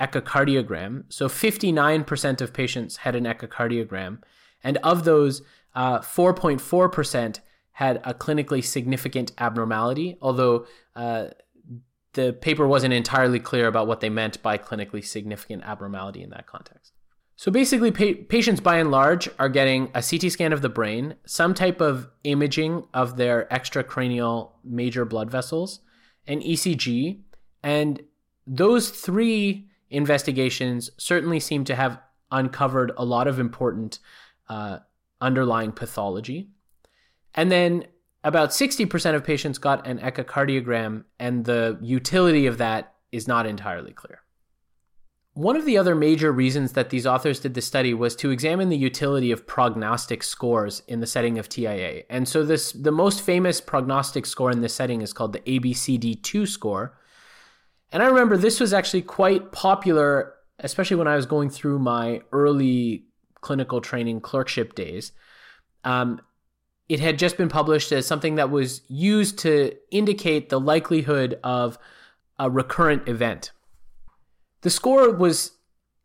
echocardiogram. 0.00 1.04
So 1.08 1.28
59% 1.28 2.40
of 2.40 2.52
patients 2.52 2.98
had 2.98 3.14
an 3.14 3.24
echocardiogram. 3.24 4.18
And 4.62 4.76
of 4.78 5.04
those, 5.04 5.42
uh, 5.74 6.00
4.4% 6.00 7.40
had 7.78 8.00
a 8.02 8.12
clinically 8.12 8.64
significant 8.64 9.30
abnormality, 9.38 10.18
although 10.20 10.66
uh, 10.96 11.28
the 12.14 12.32
paper 12.32 12.66
wasn't 12.66 12.92
entirely 12.92 13.38
clear 13.38 13.68
about 13.68 13.86
what 13.86 14.00
they 14.00 14.10
meant 14.10 14.42
by 14.42 14.58
clinically 14.58 15.04
significant 15.04 15.62
abnormality 15.62 16.20
in 16.20 16.30
that 16.30 16.44
context. 16.48 16.92
So 17.36 17.52
basically, 17.52 17.92
pa- 17.92 18.20
patients 18.28 18.60
by 18.60 18.78
and 18.78 18.90
large 18.90 19.28
are 19.38 19.48
getting 19.48 19.92
a 19.94 20.02
CT 20.02 20.32
scan 20.32 20.52
of 20.52 20.60
the 20.60 20.68
brain, 20.68 21.14
some 21.24 21.54
type 21.54 21.80
of 21.80 22.08
imaging 22.24 22.82
of 22.94 23.16
their 23.16 23.46
extracranial 23.48 24.50
major 24.64 25.04
blood 25.04 25.30
vessels, 25.30 25.78
an 26.26 26.40
ECG, 26.40 27.20
and 27.62 28.02
those 28.44 28.90
three 28.90 29.68
investigations 29.88 30.90
certainly 30.98 31.38
seem 31.38 31.62
to 31.66 31.76
have 31.76 32.00
uncovered 32.32 32.90
a 32.96 33.04
lot 33.04 33.28
of 33.28 33.38
important 33.38 34.00
uh, 34.48 34.78
underlying 35.20 35.70
pathology. 35.70 36.48
And 37.38 37.52
then 37.52 37.84
about 38.24 38.50
60% 38.50 39.14
of 39.14 39.22
patients 39.22 39.58
got 39.58 39.86
an 39.86 40.00
echocardiogram, 40.00 41.04
and 41.20 41.44
the 41.44 41.78
utility 41.80 42.46
of 42.46 42.58
that 42.58 42.94
is 43.12 43.28
not 43.28 43.46
entirely 43.46 43.92
clear. 43.92 44.22
One 45.34 45.54
of 45.54 45.64
the 45.64 45.78
other 45.78 45.94
major 45.94 46.32
reasons 46.32 46.72
that 46.72 46.90
these 46.90 47.06
authors 47.06 47.38
did 47.38 47.54
the 47.54 47.62
study 47.62 47.94
was 47.94 48.16
to 48.16 48.30
examine 48.30 48.70
the 48.70 48.76
utility 48.76 49.30
of 49.30 49.46
prognostic 49.46 50.24
scores 50.24 50.82
in 50.88 50.98
the 50.98 51.06
setting 51.06 51.38
of 51.38 51.48
TIA. 51.48 52.02
And 52.10 52.26
so 52.26 52.42
this 52.42 52.72
the 52.72 52.90
most 52.90 53.22
famous 53.22 53.60
prognostic 53.60 54.26
score 54.26 54.50
in 54.50 54.60
this 54.60 54.74
setting 54.74 55.00
is 55.00 55.12
called 55.12 55.32
the 55.32 55.60
ABCD2 55.60 56.48
score. 56.48 56.98
And 57.92 58.02
I 58.02 58.06
remember 58.06 58.36
this 58.36 58.58
was 58.58 58.72
actually 58.72 59.02
quite 59.02 59.52
popular 59.52 60.34
especially 60.58 60.96
when 60.96 61.06
I 61.06 61.14
was 61.14 61.26
going 61.26 61.50
through 61.50 61.78
my 61.78 62.20
early 62.32 63.04
clinical 63.40 63.80
training 63.80 64.20
clerkship 64.22 64.74
days. 64.74 65.12
Um, 65.84 66.20
it 66.88 67.00
had 67.00 67.18
just 67.18 67.36
been 67.36 67.48
published 67.48 67.92
as 67.92 68.06
something 68.06 68.36
that 68.36 68.50
was 68.50 68.82
used 68.88 69.38
to 69.40 69.74
indicate 69.90 70.48
the 70.48 70.60
likelihood 70.60 71.38
of 71.44 71.78
a 72.38 72.48
recurrent 72.50 73.08
event. 73.08 73.52
The 74.62 74.70
score 74.70 75.12
was 75.12 75.52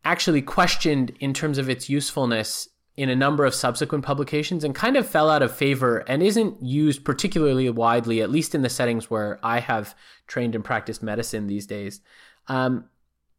actually 0.04 0.42
questioned 0.42 1.12
in 1.20 1.32
terms 1.32 1.58
of 1.58 1.70
its 1.70 1.88
usefulness 1.88 2.68
in 2.96 3.08
a 3.08 3.16
number 3.16 3.44
of 3.44 3.54
subsequent 3.54 4.04
publications 4.04 4.62
and 4.62 4.74
kind 4.74 4.96
of 4.96 5.08
fell 5.08 5.28
out 5.28 5.42
of 5.42 5.54
favor 5.54 5.98
and 6.06 6.22
isn't 6.22 6.62
used 6.62 7.04
particularly 7.04 7.68
widely, 7.68 8.20
at 8.20 8.30
least 8.30 8.54
in 8.54 8.62
the 8.62 8.68
settings 8.68 9.10
where 9.10 9.40
I 9.42 9.58
have 9.60 9.96
trained 10.26 10.54
and 10.54 10.64
practiced 10.64 11.02
medicine 11.02 11.46
these 11.46 11.66
days. 11.66 12.00
Um, 12.46 12.84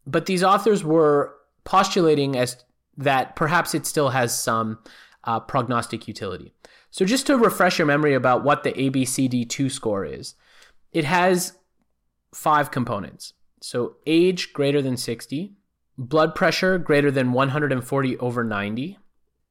but 0.06 0.26
these 0.26 0.44
authors 0.44 0.84
were 0.84 1.36
postulating 1.64 2.36
as 2.36 2.58
that 2.98 3.36
perhaps 3.36 3.74
it 3.74 3.86
still 3.86 4.10
has 4.10 4.38
some 4.38 4.80
uh, 5.24 5.40
prognostic 5.40 6.08
utility. 6.08 6.54
So, 6.96 7.04
just 7.04 7.28
to 7.28 7.38
refresh 7.38 7.78
your 7.78 7.88
memory 7.88 8.14
about 8.14 8.46
what 8.46 8.64
the 8.64 8.72
ABCD2 8.72 9.70
score 9.70 10.06
is, 10.06 10.36
it 10.94 11.04
has 11.04 11.58
five 12.34 12.72
components. 12.72 13.34
So, 13.62 13.98
age 14.08 14.54
greater 14.54 14.82
than 14.82 14.96
60, 14.96 15.58
blood 15.98 16.34
pressure 16.36 16.78
greater 16.78 17.12
than 17.12 17.34
140 17.34 18.18
over 18.20 18.46
90, 18.46 18.98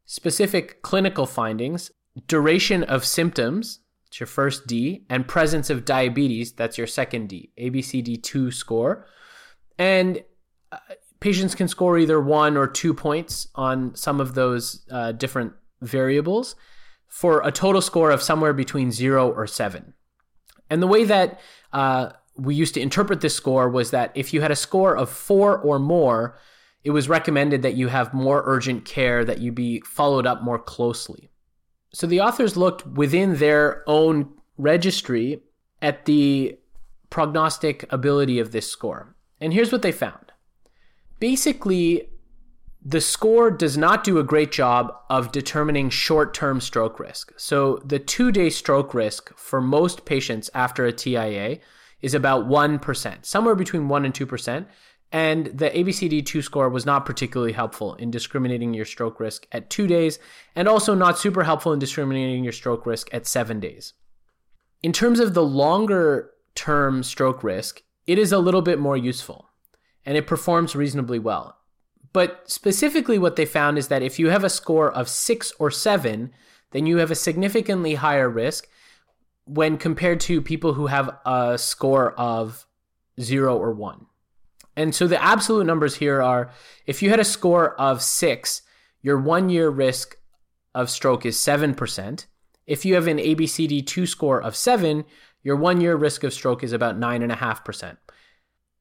specific 0.07 0.81
clinical 0.81 1.27
findings, 1.27 1.91
duration 2.29 2.83
of 2.83 3.05
symptoms, 3.05 3.81
it's 4.07 4.21
your 4.21 4.27
first 4.27 4.67
D, 4.67 5.05
and 5.11 5.29
presence 5.29 5.69
of 5.69 5.85
diabetes, 5.85 6.53
that's 6.53 6.79
your 6.79 6.87
second 6.87 7.29
D, 7.29 7.51
ABCD2 7.61 8.55
score. 8.55 9.07
And 9.79 10.25
uh, 10.73 10.79
patients 11.21 11.55
can 11.55 11.69
score 11.69 11.99
either 11.99 12.23
one 12.23 12.57
or 12.57 12.67
two 12.67 12.95
points 12.95 13.49
on 13.55 13.95
some 13.95 14.19
of 14.19 14.33
those 14.33 14.87
uh, 14.91 15.13
different 15.13 15.53
variables 15.83 16.57
for 17.15 17.41
a 17.45 17.53
total 17.53 17.81
score 17.81 18.11
of 18.11 18.21
somewhere 18.21 18.53
between 18.53 18.91
zero 18.91 19.31
or 19.31 19.47
seven. 19.47 19.95
And 20.69 20.83
the 20.83 20.89
way 20.89 21.05
that 21.05 21.39
uh, 21.73 22.09
we 22.37 22.57
used 22.57 22.75
to 22.75 22.81
interpret 22.81 23.21
this 23.21 23.37
score 23.37 23.69
was 23.69 23.93
that 23.93 24.11
if 24.17 24.35
you 24.35 24.41
had 24.41 24.51
a 24.51 24.57
score 24.57 24.97
of 24.97 25.09
four 25.09 25.57
or 25.57 25.79
more, 25.79 26.37
it 26.83 26.91
was 26.91 27.09
recommended 27.09 27.63
that 27.63 27.77
you 27.77 27.87
have 27.87 28.13
more 28.13 28.43
urgent 28.47 28.85
care, 28.85 29.25
that 29.25 29.39
you 29.39 29.53
be 29.53 29.81
followed 29.83 30.27
up 30.27 30.43
more 30.43 30.59
closely. 30.59 31.31
So 31.93 32.09
the 32.09 32.21
authors 32.21 32.57
looked 32.57 32.85
within 32.85 33.37
their 33.37 33.89
own 33.89 34.33
registry 34.59 35.41
at 35.81 36.07
the 36.07 36.59
prognostic 37.11 37.91
ability 37.93 38.41
of 38.41 38.51
this 38.51 38.69
score. 38.69 39.15
And 39.41 39.53
here's 39.53 39.71
what 39.71 39.83
they 39.83 39.93
found. 39.93 40.33
Basically, 41.21 42.09
the 42.85 43.01
score 43.01 43.51
does 43.51 43.79
not 43.79 44.05
do 44.05 44.19
a 44.19 44.25
great 44.25 44.53
job 44.53 44.95
of 45.09 45.33
determining 45.33 45.89
short 45.89 46.35
term 46.35 46.61
stroke 46.61 47.01
risk. 47.01 47.33
So, 47.39 47.81
the 47.85 47.99
two 47.99 48.31
day 48.31 48.51
stroke 48.51 48.93
risk 48.93 49.37
for 49.39 49.61
most 49.61 50.05
patients 50.05 50.51
after 50.55 50.85
a 50.85 50.93
TIA 50.93 51.61
is 52.03 52.13
about 52.13 52.47
1%, 52.47 53.25
somewhere 53.25 53.55
between 53.55 53.89
1% 53.89 54.05
and 54.05 54.13
2%. 54.13 54.67
And 55.11 55.47
the 55.47 55.71
ABCD2 55.71 56.43
score 56.43 56.69
was 56.69 56.85
not 56.85 57.07
particularly 57.07 57.53
helpful 57.53 57.95
in 57.95 58.11
discriminating 58.11 58.75
your 58.75 58.85
stroke 58.85 59.21
risk 59.21 59.47
at 59.53 59.71
two 59.71 59.87
days, 59.87 60.19
and 60.57 60.69
also 60.69 60.95
not 60.95 61.19
super 61.19 61.45
helpful 61.45 61.73
in 61.73 61.79
discriminating 61.79 62.43
your 62.45 62.53
stroke 62.53 62.85
risk 62.85 63.09
at 63.15 63.27
seven 63.27 63.61
days. 63.61 63.95
In 64.83 64.93
terms 64.93 65.21
of 65.21 65.33
the 65.33 65.45
longer 65.45 66.33
term 66.55 67.03
stroke 67.03 67.43
risk, 67.43 67.83
it 68.07 68.19
is 68.19 68.33
a 68.33 68.39
little 68.39 68.61
bit 68.61 68.79
more 68.79 68.97
useful 68.97 69.49
and 70.05 70.19
it 70.19 70.27
performs 70.27 70.77
reasonably 70.77 71.19
well. 71.19 71.57
But 72.15 72.49
specifically, 72.49 73.19
what 73.19 73.35
they 73.35 73.45
found 73.45 73.77
is 73.77 73.89
that 73.89 74.03
if 74.03 74.19
you 74.19 74.31
have 74.31 74.45
a 74.45 74.49
score 74.49 74.91
of 74.91 75.09
six 75.09 75.53
or 75.59 75.71
seven, 75.71 76.31
then 76.71 76.87
you 76.87 76.99
have 76.99 77.11
a 77.11 77.17
significantly 77.17 77.97
higher 77.97 78.31
risk 78.31 78.69
when 79.47 79.77
compared 79.77 80.21
to 80.21 80.41
people 80.41 80.75
who 80.75 80.87
have 80.87 81.11
a 81.27 81.59
score 81.59 82.13
of 82.13 82.67
zero 83.21 83.59
or 83.59 83.73
one. 83.73 84.07
And 84.77 84.95
so 84.95 85.09
the 85.09 85.23
absolute 85.23 85.67
numbers 85.67 85.97
here 85.97 86.23
are 86.23 86.53
if 86.87 87.03
you 87.03 87.11
had 87.11 87.21
a 87.21 87.25
score 87.25 87.79
of 87.81 88.01
six, 88.01 88.63
your 89.03 89.19
one 89.19 89.51
year 89.51 89.69
risk 89.69 90.17
of 90.73 90.91
stroke 90.91 91.27
is 91.27 91.37
7%. 91.37 92.27
If 92.67 92.85
you 92.85 92.95
have 92.95 93.09
an 93.09 93.19
ABCD2 93.19 94.07
score 94.07 94.41
of 94.41 94.55
seven, 94.55 95.05
your 95.43 95.57
one 95.57 95.81
year 95.81 95.97
risk 95.97 96.23
of 96.23 96.33
stroke 96.33 96.63
is 96.63 96.73
about 96.73 96.99
9.5%. 96.99 97.97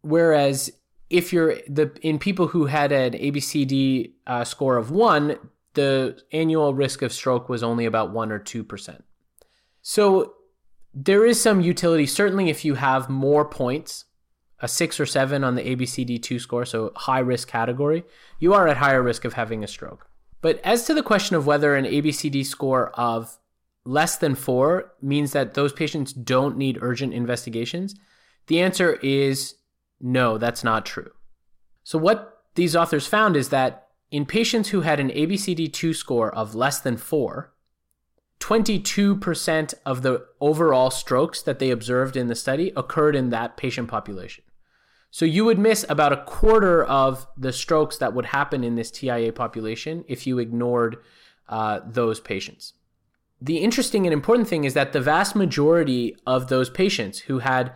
Whereas 0.02 0.72
if 1.10 1.34
you're 1.34 1.56
the 1.68 1.92
in 2.02 2.20
people 2.20 2.48
who 2.48 2.66
had 2.66 2.92
an 2.92 3.14
ABCD 3.14 4.14
uh, 4.26 4.44
score 4.44 4.78
of 4.78 4.92
one, 4.92 5.38
the 5.74 6.22
annual 6.32 6.74
risk 6.74 7.02
of 7.02 7.14
stroke 7.14 7.50
was 7.50 7.64
only 7.64 7.86
about 7.86 8.12
one 8.12 8.32
or 8.32 8.40
two 8.40 8.64
percent. 8.64 9.04
So 9.82 10.34
there 10.94 11.26
is 11.26 11.42
some 11.42 11.62
utility, 11.62 12.06
certainly 12.06 12.50
if 12.50 12.64
you 12.64 12.76
have 12.76 13.10
more 13.10 13.46
points, 13.46 14.06
a 14.60 14.68
six 14.68 15.00
or 15.00 15.06
seven 15.06 15.44
on 15.44 15.56
the 15.56 15.76
ABCD2 15.76 16.40
score, 16.40 16.66
so 16.66 16.92
high 16.96 17.20
risk 17.20 17.48
category, 17.48 18.04
you 18.40 18.54
are 18.54 18.68
at 18.68 18.78
higher 18.78 19.02
risk 19.02 19.26
of 19.26 19.34
having 19.34 19.64
a 19.64 19.68
stroke. 19.68 20.08
But 20.42 20.62
as 20.64 20.86
to 20.86 20.94
the 20.94 21.04
question 21.04 21.36
of 21.36 21.48
whether 21.48 21.76
an 21.76 21.86
ABCD 21.86 22.46
score 22.46 22.90
of 22.92 23.38
less 23.86 24.18
than 24.18 24.36
four 24.36 24.94
means 25.02 25.32
that 25.32 25.56
those 25.56 25.74
patients 25.74 26.14
don't 26.14 26.58
need 26.58 26.78
urgent 26.82 27.14
investigations, 27.14 27.96
the 28.48 28.62
answer 28.62 28.94
is 29.02 29.56
no, 30.00 30.38
that's 30.38 30.64
not 30.64 30.86
true. 30.86 31.12
So, 31.84 31.98
what 31.98 32.42
these 32.56 32.76
authors 32.76 33.08
found 33.08 33.36
is 33.36 33.50
that 33.50 33.88
in 34.12 34.26
patients 34.26 34.70
who 34.70 34.82
had 34.82 35.00
an 35.00 35.10
ABCD2 35.10 35.96
score 35.96 36.34
of 36.34 36.54
less 36.54 36.80
than 36.80 36.98
4, 36.98 37.52
22% 38.40 39.74
of 39.86 40.02
the 40.02 40.26
overall 40.42 40.92
strokes 40.92 41.42
that 41.42 41.60
they 41.60 41.72
observed 41.72 42.18
in 42.18 42.28
the 42.28 42.36
study 42.36 42.72
occurred 42.76 43.16
in 43.16 43.30
that 43.30 43.58
patient 43.58 43.88
population. 43.88 44.44
So 45.10 45.26
you 45.26 45.46
would 45.46 45.60
miss 45.60 45.86
about 45.88 46.12
a 46.12 46.24
quarter 46.24 46.84
of 46.84 47.26
the 47.38 47.54
strokes 47.54 47.98
that 47.98 48.14
would 48.14 48.26
happen 48.26 48.64
in 48.64 48.76
this 48.76 48.92
TIA 48.92 49.32
population 49.32 50.04
if 50.08 50.28
you 50.28 50.40
ignored 50.40 50.98
uh, 51.48 51.80
those 51.86 52.20
patients. 52.20 52.74
The 53.40 53.58
interesting 53.58 54.06
and 54.06 54.14
important 54.14 54.48
thing 54.48 54.64
is 54.64 54.74
that 54.74 54.92
the 54.92 55.02
vast 55.02 55.36
majority 55.36 56.16
of 56.26 56.50
those 56.50 56.70
patients 56.70 57.20
who 57.20 57.40
had 57.40 57.74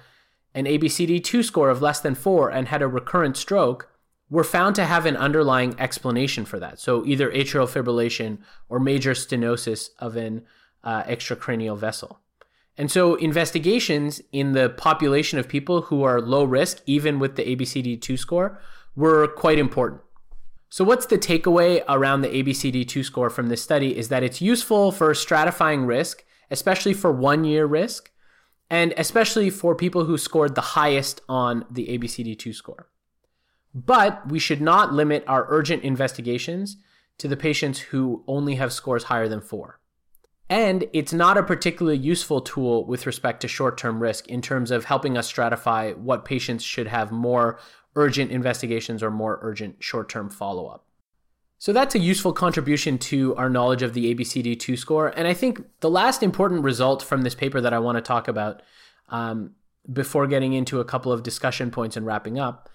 an 0.57 0.65
ABCD2 0.65 1.43
score 1.43 1.69
of 1.69 1.83
less 1.83 1.99
than 1.99 2.15
four 2.15 2.49
and 2.49 2.67
had 2.67 2.81
a 2.81 2.87
recurrent 2.87 3.37
stroke 3.37 3.91
were 4.27 4.43
found 4.43 4.75
to 4.75 4.85
have 4.85 5.05
an 5.05 5.15
underlying 5.15 5.79
explanation 5.79 6.45
for 6.45 6.59
that. 6.59 6.79
So 6.79 7.05
either 7.05 7.31
atrial 7.31 7.69
fibrillation 7.69 8.39
or 8.67 8.79
major 8.79 9.11
stenosis 9.11 9.89
of 9.99 10.17
an 10.17 10.41
uh, 10.83 11.03
extracranial 11.03 11.77
vessel. 11.77 12.19
And 12.75 12.89
so 12.91 13.13
investigations 13.15 14.19
in 14.31 14.53
the 14.53 14.69
population 14.69 15.37
of 15.37 15.47
people 15.47 15.83
who 15.83 16.01
are 16.01 16.19
low 16.19 16.43
risk, 16.43 16.81
even 16.87 17.19
with 17.19 17.35
the 17.35 17.55
ABCD2 17.55 18.17
score, 18.17 18.59
were 18.95 19.27
quite 19.27 19.59
important. 19.59 20.01
So, 20.69 20.83
what's 20.83 21.05
the 21.05 21.17
takeaway 21.17 21.81
around 21.87 22.21
the 22.21 22.27
ABCD2 22.27 23.05
score 23.05 23.29
from 23.29 23.47
this 23.47 23.61
study 23.61 23.97
is 23.97 24.09
that 24.09 24.23
it's 24.23 24.41
useful 24.41 24.91
for 24.91 25.13
stratifying 25.13 25.87
risk, 25.87 26.25
especially 26.51 26.93
for 26.93 27.11
one 27.11 27.45
year 27.45 27.65
risk, 27.65 28.11
and 28.69 28.93
especially 28.97 29.49
for 29.49 29.75
people 29.75 30.05
who 30.05 30.17
scored 30.17 30.55
the 30.55 30.61
highest 30.61 31.21
on 31.29 31.65
the 31.69 31.87
ABCD2 31.87 32.53
score. 32.53 32.89
But 33.73 34.29
we 34.29 34.39
should 34.39 34.61
not 34.61 34.93
limit 34.93 35.23
our 35.27 35.45
urgent 35.49 35.83
investigations 35.83 36.77
to 37.17 37.27
the 37.27 37.37
patients 37.37 37.79
who 37.79 38.23
only 38.27 38.55
have 38.55 38.73
scores 38.73 39.05
higher 39.05 39.27
than 39.27 39.41
four. 39.41 39.79
And 40.49 40.87
it's 40.93 41.13
not 41.13 41.37
a 41.37 41.43
particularly 41.43 41.97
useful 41.97 42.41
tool 42.41 42.85
with 42.85 43.05
respect 43.05 43.41
to 43.41 43.47
short 43.47 43.77
term 43.77 44.01
risk 44.01 44.27
in 44.27 44.41
terms 44.41 44.71
of 44.71 44.85
helping 44.85 45.17
us 45.17 45.31
stratify 45.31 45.95
what 45.97 46.25
patients 46.25 46.63
should 46.63 46.87
have 46.87 47.11
more 47.11 47.59
urgent 47.95 48.31
investigations 48.31 49.03
or 49.03 49.11
more 49.11 49.39
urgent 49.41 49.83
short 49.83 50.07
term 50.07 50.29
follow 50.29 50.67
up. 50.67 50.86
So 51.59 51.73
that's 51.73 51.95
a 51.95 51.99
useful 51.99 52.33
contribution 52.33 52.97
to 52.99 53.35
our 53.35 53.49
knowledge 53.49 53.81
of 53.81 53.93
the 53.93 54.13
ABCD2 54.13 54.77
score. 54.77 55.09
And 55.09 55.27
I 55.27 55.33
think 55.33 55.61
the 55.79 55.89
last 55.89 56.21
important 56.21 56.63
result 56.63 57.01
from 57.01 57.23
this 57.23 57.35
paper 57.35 57.59
that 57.61 57.73
I 57.73 57.79
want 57.79 57.97
to 57.97 58.01
talk 58.01 58.27
about 58.27 58.61
um, 59.09 59.55
before 59.91 60.27
getting 60.27 60.53
into 60.53 60.79
a 60.79 60.85
couple 60.85 61.11
of 61.11 61.23
discussion 61.23 61.71
points 61.71 61.97
and 61.97 62.05
wrapping 62.05 62.37
up 62.37 62.69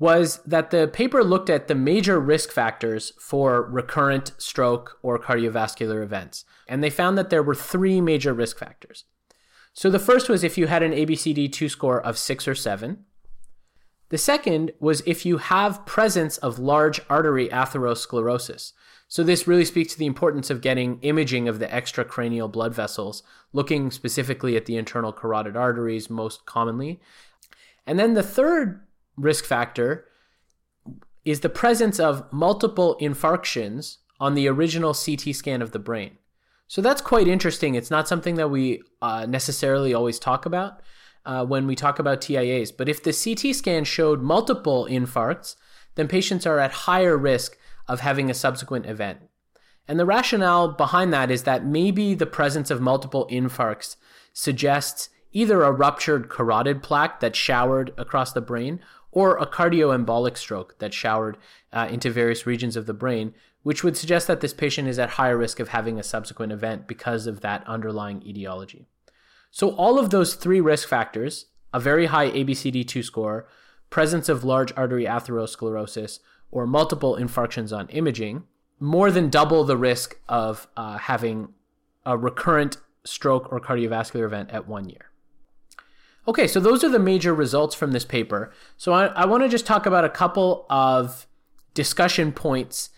was 0.00 0.38
that 0.44 0.70
the 0.70 0.88
paper 0.88 1.24
looked 1.24 1.50
at 1.50 1.68
the 1.68 1.74
major 1.74 2.20
risk 2.20 2.50
factors 2.50 3.12
for 3.20 3.62
recurrent 3.62 4.32
stroke 4.38 4.98
or 5.02 5.18
cardiovascular 5.18 6.02
events. 6.02 6.44
And 6.68 6.82
they 6.82 6.90
found 6.90 7.18
that 7.18 7.30
there 7.30 7.42
were 7.42 7.54
three 7.54 8.00
major 8.00 8.32
risk 8.32 8.58
factors. 8.58 9.04
So 9.72 9.90
the 9.90 9.98
first 9.98 10.28
was 10.28 10.44
if 10.44 10.56
you 10.56 10.66
had 10.66 10.82
an 10.82 10.92
ABCD2 10.92 11.70
score 11.70 12.00
of 12.00 12.18
six 12.18 12.46
or 12.48 12.54
seven. 12.54 13.04
The 14.10 14.18
second 14.18 14.72
was 14.80 15.02
if 15.06 15.26
you 15.26 15.38
have 15.38 15.84
presence 15.84 16.38
of 16.38 16.58
large 16.58 17.00
artery 17.10 17.48
atherosclerosis. 17.48 18.72
So 19.06 19.22
this 19.22 19.46
really 19.46 19.64
speaks 19.64 19.92
to 19.94 19.98
the 19.98 20.06
importance 20.06 20.50
of 20.50 20.60
getting 20.60 20.98
imaging 21.00 21.48
of 21.48 21.58
the 21.58 21.66
extracranial 21.66 22.50
blood 22.50 22.74
vessels, 22.74 23.22
looking 23.52 23.90
specifically 23.90 24.56
at 24.56 24.66
the 24.66 24.76
internal 24.76 25.12
carotid 25.12 25.56
arteries 25.56 26.10
most 26.10 26.44
commonly. 26.46 27.00
And 27.86 27.98
then 27.98 28.14
the 28.14 28.22
third 28.22 28.86
risk 29.16 29.44
factor 29.44 30.06
is 31.24 31.40
the 31.40 31.48
presence 31.48 31.98
of 31.98 32.30
multiple 32.32 32.96
infarctions 33.00 33.98
on 34.20 34.34
the 34.34 34.48
original 34.48 34.94
CT 34.94 35.34
scan 35.34 35.62
of 35.62 35.72
the 35.72 35.78
brain. 35.78 36.18
So 36.66 36.82
that's 36.82 37.00
quite 37.00 37.28
interesting. 37.28 37.74
It's 37.74 37.90
not 37.90 38.08
something 38.08 38.34
that 38.34 38.50
we 38.50 38.82
uh, 39.00 39.26
necessarily 39.26 39.94
always 39.94 40.18
talk 40.18 40.44
about 40.44 40.80
uh, 41.28 41.44
when 41.44 41.66
we 41.66 41.76
talk 41.76 41.98
about 41.98 42.22
TIAs. 42.22 42.72
But 42.74 42.88
if 42.88 43.02
the 43.02 43.12
CT 43.12 43.54
scan 43.54 43.84
showed 43.84 44.22
multiple 44.22 44.88
infarcts, 44.90 45.56
then 45.94 46.08
patients 46.08 46.46
are 46.46 46.58
at 46.58 46.88
higher 46.88 47.18
risk 47.18 47.58
of 47.86 48.00
having 48.00 48.30
a 48.30 48.34
subsequent 48.34 48.86
event. 48.86 49.18
And 49.86 50.00
the 50.00 50.06
rationale 50.06 50.68
behind 50.68 51.12
that 51.12 51.30
is 51.30 51.42
that 51.42 51.66
maybe 51.66 52.14
the 52.14 52.26
presence 52.26 52.70
of 52.70 52.80
multiple 52.80 53.28
infarcts 53.30 53.96
suggests 54.32 55.10
either 55.32 55.62
a 55.62 55.72
ruptured 55.72 56.30
carotid 56.30 56.82
plaque 56.82 57.20
that 57.20 57.36
showered 57.36 57.92
across 57.98 58.32
the 58.32 58.40
brain 58.40 58.80
or 59.12 59.36
a 59.36 59.46
cardioembolic 59.46 60.36
stroke 60.36 60.78
that 60.78 60.94
showered 60.94 61.36
uh, 61.74 61.88
into 61.90 62.10
various 62.10 62.46
regions 62.46 62.74
of 62.74 62.86
the 62.86 62.94
brain, 62.94 63.34
which 63.62 63.84
would 63.84 63.98
suggest 63.98 64.26
that 64.26 64.40
this 64.40 64.54
patient 64.54 64.88
is 64.88 64.98
at 64.98 65.10
higher 65.10 65.36
risk 65.36 65.60
of 65.60 65.68
having 65.68 65.98
a 65.98 66.02
subsequent 66.02 66.52
event 66.52 66.86
because 66.86 67.26
of 67.26 67.42
that 67.42 67.66
underlying 67.66 68.22
etiology. 68.26 68.86
So, 69.58 69.70
all 69.70 69.98
of 69.98 70.10
those 70.10 70.34
three 70.34 70.60
risk 70.60 70.86
factors 70.88 71.46
a 71.74 71.80
very 71.80 72.06
high 72.06 72.30
ABCD2 72.30 73.02
score, 73.02 73.48
presence 73.90 74.28
of 74.28 74.44
large 74.44 74.72
artery 74.76 75.04
atherosclerosis, 75.04 76.20
or 76.52 76.64
multiple 76.64 77.16
infarctions 77.16 77.76
on 77.76 77.88
imaging 77.88 78.44
more 78.78 79.10
than 79.10 79.28
double 79.28 79.64
the 79.64 79.76
risk 79.76 80.16
of 80.28 80.68
uh, 80.76 80.98
having 80.98 81.48
a 82.06 82.16
recurrent 82.16 82.76
stroke 83.02 83.50
or 83.50 83.58
cardiovascular 83.58 84.24
event 84.24 84.48
at 84.52 84.68
one 84.68 84.88
year. 84.88 85.10
Okay, 86.28 86.46
so 86.46 86.60
those 86.60 86.84
are 86.84 86.88
the 86.88 87.00
major 87.00 87.34
results 87.34 87.74
from 87.74 87.90
this 87.90 88.04
paper. 88.04 88.52
So 88.76 88.92
I, 88.92 89.06
I 89.06 89.26
want 89.26 89.42
to 89.42 89.48
just 89.48 89.66
talk 89.66 89.86
about 89.86 90.04
a 90.04 90.08
couple 90.08 90.66
of 90.70 91.26
discussion 91.74 92.30
points 92.30 92.90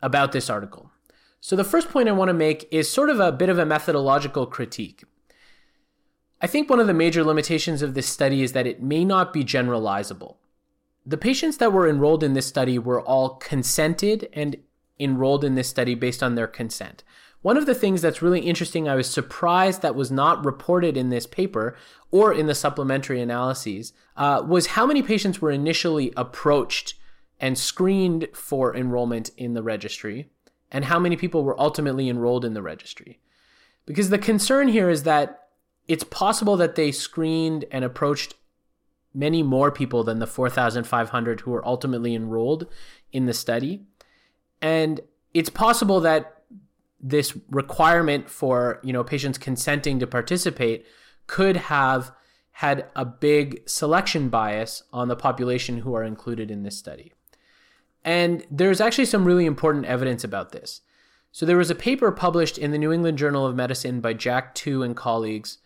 about 0.00 0.32
this 0.32 0.48
article. 0.48 0.90
So 1.42 1.56
the 1.56 1.62
first 1.62 1.90
point 1.90 2.08
I 2.08 2.12
want 2.12 2.30
to 2.30 2.34
make 2.34 2.66
is 2.72 2.90
sort 2.90 3.10
of 3.10 3.20
a 3.20 3.32
bit 3.32 3.50
of 3.50 3.58
a 3.58 3.66
methodological 3.66 4.46
critique. 4.46 5.04
I 6.46 6.48
think 6.48 6.70
one 6.70 6.78
of 6.78 6.86
the 6.86 6.94
major 6.94 7.24
limitations 7.24 7.82
of 7.82 7.94
this 7.94 8.06
study 8.06 8.40
is 8.40 8.52
that 8.52 8.68
it 8.68 8.80
may 8.80 9.04
not 9.04 9.32
be 9.32 9.42
generalizable. 9.42 10.36
The 11.04 11.16
patients 11.16 11.56
that 11.56 11.72
were 11.72 11.88
enrolled 11.88 12.22
in 12.22 12.34
this 12.34 12.46
study 12.46 12.78
were 12.78 13.02
all 13.02 13.30
consented 13.30 14.28
and 14.32 14.54
enrolled 15.00 15.42
in 15.42 15.56
this 15.56 15.66
study 15.66 15.96
based 15.96 16.22
on 16.22 16.36
their 16.36 16.46
consent. 16.46 17.02
One 17.42 17.56
of 17.56 17.66
the 17.66 17.74
things 17.74 18.00
that's 18.00 18.22
really 18.22 18.42
interesting, 18.42 18.88
I 18.88 18.94
was 18.94 19.10
surprised 19.10 19.82
that 19.82 19.96
was 19.96 20.12
not 20.12 20.44
reported 20.44 20.96
in 20.96 21.10
this 21.10 21.26
paper 21.26 21.76
or 22.12 22.32
in 22.32 22.46
the 22.46 22.54
supplementary 22.54 23.20
analyses, 23.20 23.92
uh, 24.16 24.40
was 24.46 24.68
how 24.68 24.86
many 24.86 25.02
patients 25.02 25.42
were 25.42 25.50
initially 25.50 26.12
approached 26.16 26.94
and 27.40 27.58
screened 27.58 28.28
for 28.32 28.72
enrollment 28.72 29.32
in 29.36 29.54
the 29.54 29.64
registry, 29.64 30.30
and 30.70 30.84
how 30.84 31.00
many 31.00 31.16
people 31.16 31.42
were 31.42 31.60
ultimately 31.60 32.08
enrolled 32.08 32.44
in 32.44 32.54
the 32.54 32.62
registry. 32.62 33.18
Because 33.84 34.10
the 34.10 34.16
concern 34.16 34.68
here 34.68 34.88
is 34.88 35.02
that 35.02 35.42
it's 35.88 36.04
possible 36.04 36.56
that 36.56 36.74
they 36.74 36.92
screened 36.92 37.64
and 37.70 37.84
approached 37.84 38.34
many 39.14 39.42
more 39.42 39.70
people 39.70 40.04
than 40.04 40.18
the 40.18 40.26
4,500 40.26 41.40
who 41.40 41.50
were 41.50 41.66
ultimately 41.66 42.14
enrolled 42.14 42.66
in 43.12 43.26
the 43.26 43.32
study. 43.32 43.86
And 44.60 45.00
it's 45.32 45.50
possible 45.50 46.00
that 46.00 46.42
this 47.00 47.36
requirement 47.50 48.28
for 48.28 48.80
you 48.82 48.92
know 48.92 49.04
patients 49.04 49.38
consenting 49.38 49.98
to 49.98 50.06
participate 50.06 50.86
could 51.26 51.56
have 51.56 52.12
had 52.52 52.86
a 52.96 53.04
big 53.04 53.68
selection 53.68 54.28
bias 54.30 54.82
on 54.92 55.08
the 55.08 55.16
population 55.16 55.78
who 55.78 55.94
are 55.94 56.02
included 56.02 56.50
in 56.50 56.62
this 56.62 56.76
study. 56.76 57.12
And 58.02 58.46
there's 58.50 58.80
actually 58.80 59.04
some 59.04 59.26
really 59.26 59.44
important 59.44 59.84
evidence 59.84 60.24
about 60.24 60.52
this. 60.52 60.80
So 61.32 61.44
there 61.44 61.58
was 61.58 61.70
a 61.70 61.74
paper 61.74 62.10
published 62.12 62.56
in 62.56 62.70
the 62.70 62.78
New 62.78 62.92
England 62.92 63.18
Journal 63.18 63.44
of 63.44 63.54
Medicine 63.54 64.00
by 64.00 64.14
Jack 64.14 64.54
Tu 64.54 64.82
and 64.82 64.96
colleagues 64.96 65.58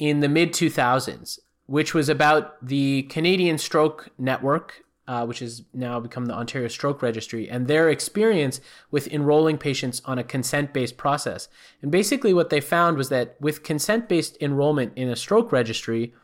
in 0.00 0.18
the 0.18 0.28
mid 0.28 0.52
2000s, 0.52 1.38
which 1.66 1.94
was 1.94 2.08
about 2.08 2.66
the 2.66 3.02
Canadian 3.04 3.58
Stroke 3.58 4.08
Network 4.18 4.84
uh, 5.10 5.26
which 5.26 5.40
has 5.40 5.64
now 5.74 5.98
become 5.98 6.26
the 6.26 6.32
Ontario 6.32 6.68
Stroke 6.68 7.02
Registry, 7.02 7.50
and 7.50 7.66
their 7.66 7.90
experience 7.90 8.60
with 8.92 9.08
enrolling 9.08 9.58
patients 9.58 10.00
on 10.04 10.20
a 10.20 10.22
consent 10.22 10.72
based 10.72 10.96
process. 10.96 11.48
And 11.82 11.90
basically, 11.90 12.32
what 12.32 12.50
they 12.50 12.60
found 12.60 12.96
was 12.96 13.08
that 13.08 13.34
with 13.40 13.64
consent 13.64 14.08
based 14.08 14.38
enrollment 14.40 14.92
in 14.94 15.08
a 15.08 15.16
stroke 15.16 15.50
registry, 15.50 16.14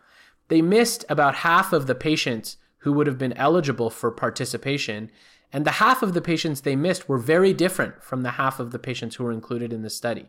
they 0.47 0.63
missed 0.63 1.05
about 1.09 1.37
half 1.37 1.73
of 1.73 1.89
the 1.89 1.97
patients 1.97 2.59
who 2.79 2.93
would 2.93 3.09
have 3.09 3.19
been 3.19 3.33
eligible 3.33 3.91
for 3.91 4.13
participation. 4.13 5.11
And 5.53 5.65
the 5.65 5.83
half 5.83 6.01
of 6.01 6.13
the 6.13 6.23
patients 6.23 6.61
they 6.61 6.77
missed 6.77 7.09
were 7.09 7.19
very 7.19 7.53
different 7.53 8.05
from 8.05 8.23
the 8.23 8.33
half 8.33 8.61
of 8.61 8.71
the 8.71 8.79
patients 8.79 9.17
who 9.17 9.25
were 9.25 9.33
included 9.33 9.73
in 9.73 9.83
the 9.83 9.91
study. 9.91 10.27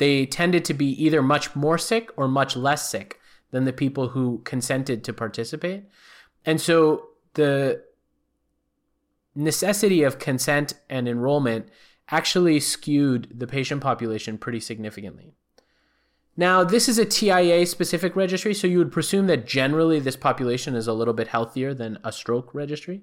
They 0.00 0.24
tended 0.24 0.64
to 0.64 0.72
be 0.72 0.86
either 1.04 1.20
much 1.20 1.54
more 1.54 1.76
sick 1.76 2.10
or 2.16 2.26
much 2.26 2.56
less 2.56 2.88
sick 2.88 3.20
than 3.50 3.66
the 3.66 3.72
people 3.72 4.08
who 4.08 4.40
consented 4.44 5.04
to 5.04 5.12
participate. 5.12 5.84
And 6.46 6.58
so 6.58 7.08
the 7.34 7.82
necessity 9.34 10.02
of 10.02 10.18
consent 10.18 10.72
and 10.88 11.06
enrollment 11.06 11.68
actually 12.08 12.60
skewed 12.60 13.28
the 13.38 13.46
patient 13.46 13.82
population 13.82 14.38
pretty 14.38 14.58
significantly. 14.60 15.34
Now, 16.34 16.64
this 16.64 16.88
is 16.88 16.98
a 16.98 17.04
TIA 17.04 17.66
specific 17.66 18.16
registry, 18.16 18.54
so 18.54 18.66
you 18.66 18.78
would 18.78 18.92
presume 18.92 19.26
that 19.26 19.46
generally 19.46 20.00
this 20.00 20.16
population 20.16 20.74
is 20.74 20.86
a 20.86 20.94
little 20.94 21.12
bit 21.12 21.28
healthier 21.28 21.74
than 21.74 21.98
a 22.02 22.10
stroke 22.10 22.54
registry. 22.54 23.02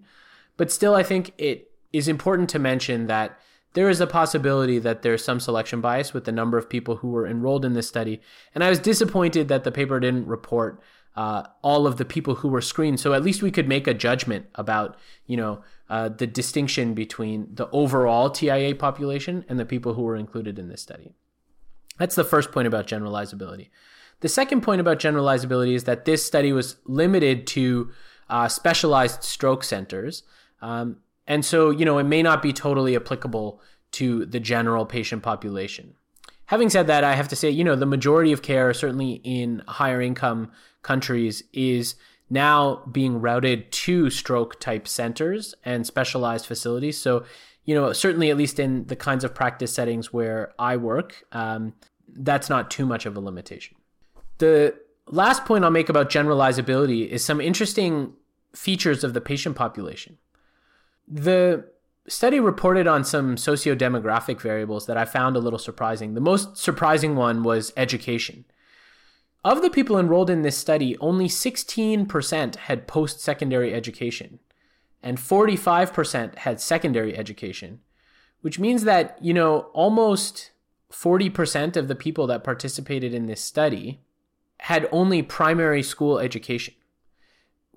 But 0.57 0.71
still, 0.71 0.95
I 0.95 1.03
think 1.03 1.33
it 1.37 1.69
is 1.93 2.07
important 2.07 2.49
to 2.49 2.57
mention 2.57 3.05
that 3.05 3.39
there 3.73 3.89
is 3.89 4.01
a 4.01 4.07
possibility 4.07 4.79
that 4.79 5.01
there's 5.01 5.23
some 5.23 5.39
selection 5.39 5.81
bias 5.81 6.13
with 6.13 6.25
the 6.25 6.31
number 6.31 6.57
of 6.57 6.69
people 6.69 6.97
who 6.97 7.09
were 7.09 7.27
enrolled 7.27 7.65
in 7.65 7.73
this 7.73 7.87
study. 7.87 8.21
And 8.55 8.63
I 8.63 8.69
was 8.69 8.79
disappointed 8.79 9.47
that 9.49 9.63
the 9.63 9.71
paper 9.71 9.99
didn't 9.99 10.27
report 10.27 10.81
uh, 11.15 11.43
all 11.63 11.87
of 11.87 11.97
the 11.97 12.05
people 12.05 12.35
who 12.35 12.47
were 12.47 12.61
screened. 12.61 12.99
So 12.99 13.13
at 13.13 13.23
least 13.23 13.41
we 13.41 13.51
could 13.51 13.67
make 13.67 13.87
a 13.87 13.93
judgment 13.93 14.45
about, 14.55 14.97
you 15.25 15.35
know, 15.35 15.63
uh, 15.89 16.09
the 16.09 16.27
distinction 16.27 16.93
between 16.93 17.47
the 17.53 17.69
overall 17.71 18.29
TIA 18.29 18.75
population 18.75 19.43
and 19.49 19.59
the 19.59 19.65
people 19.65 19.95
who 19.95 20.03
were 20.03 20.15
included 20.15 20.59
in 20.59 20.69
this 20.69 20.81
study. 20.81 21.13
That's 21.97 22.15
the 22.15 22.23
first 22.23 22.51
point 22.51 22.67
about 22.67 22.87
generalizability. 22.87 23.69
The 24.19 24.29
second 24.29 24.61
point 24.61 24.81
about 24.81 24.99
generalizability 24.99 25.73
is 25.73 25.85
that 25.85 26.05
this 26.05 26.25
study 26.25 26.51
was 26.51 26.77
limited 26.85 27.47
to 27.47 27.91
uh, 28.29 28.47
specialized 28.47 29.23
stroke 29.23 29.63
centers. 29.63 30.23
Um, 30.61 30.97
and 31.27 31.43
so, 31.43 31.69
you 31.69 31.85
know, 31.85 31.97
it 31.97 32.05
may 32.05 32.23
not 32.23 32.41
be 32.41 32.53
totally 32.53 32.95
applicable 32.95 33.61
to 33.91 34.25
the 34.25 34.39
general 34.39 34.85
patient 34.85 35.23
population. 35.23 35.93
Having 36.45 36.69
said 36.69 36.87
that, 36.87 37.03
I 37.03 37.15
have 37.15 37.27
to 37.27 37.35
say, 37.35 37.49
you 37.49 37.63
know, 37.63 37.75
the 37.75 37.85
majority 37.85 38.31
of 38.31 38.41
care, 38.41 38.73
certainly 38.73 39.21
in 39.23 39.61
higher 39.67 40.01
income 40.01 40.51
countries, 40.81 41.43
is 41.51 41.95
now 42.29 42.83
being 42.91 43.19
routed 43.19 43.71
to 43.71 44.09
stroke 44.09 44.59
type 44.59 44.87
centers 44.87 45.53
and 45.63 45.85
specialized 45.85 46.45
facilities. 46.45 46.97
So, 46.97 47.25
you 47.65 47.75
know, 47.75 47.91
certainly 47.91 48.29
at 48.29 48.37
least 48.37 48.59
in 48.59 48.85
the 48.87 48.95
kinds 48.95 49.25
of 49.25 49.35
practice 49.35 49.73
settings 49.73 50.13
where 50.13 50.53
I 50.57 50.77
work, 50.77 51.25
um, 51.33 51.73
that's 52.07 52.49
not 52.49 52.71
too 52.71 52.85
much 52.85 53.05
of 53.05 53.17
a 53.17 53.19
limitation. 53.19 53.75
The 54.37 54.73
last 55.07 55.45
point 55.45 55.65
I'll 55.65 55.71
make 55.71 55.89
about 55.89 56.09
generalizability 56.09 57.07
is 57.07 57.25
some 57.25 57.41
interesting 57.41 58.13
features 58.53 59.03
of 59.03 59.13
the 59.13 59.21
patient 59.21 59.57
population. 59.57 60.17
The 61.07 61.69
study 62.07 62.39
reported 62.39 62.87
on 62.87 63.03
some 63.03 63.37
socio-demographic 63.37 64.41
variables 64.41 64.85
that 64.85 64.97
I 64.97 65.05
found 65.05 65.35
a 65.35 65.39
little 65.39 65.59
surprising. 65.59 66.13
The 66.13 66.21
most 66.21 66.57
surprising 66.57 67.15
one 67.15 67.43
was 67.43 67.73
education. 67.77 68.45
Of 69.43 69.61
the 69.61 69.69
people 69.69 69.97
enrolled 69.97 70.29
in 70.29 70.41
this 70.41 70.57
study, 70.57 70.97
only 70.99 71.27
16% 71.27 72.55
had 72.55 72.87
post 72.87 73.21
secondary 73.21 73.73
education, 73.73 74.39
and 75.01 75.17
45% 75.17 76.39
had 76.39 76.59
secondary 76.59 77.17
education, 77.17 77.79
which 78.41 78.59
means 78.59 78.83
that, 78.83 79.17
you 79.21 79.33
know, 79.33 79.69
almost 79.73 80.51
40% 80.91 81.77
of 81.77 81.87
the 81.87 81.95
people 81.95 82.27
that 82.27 82.43
participated 82.43 83.13
in 83.13 83.27
this 83.27 83.41
study 83.41 84.01
had 84.61 84.89
only 84.91 85.21
primary 85.21 85.83
school 85.83 86.19
education 86.19 86.73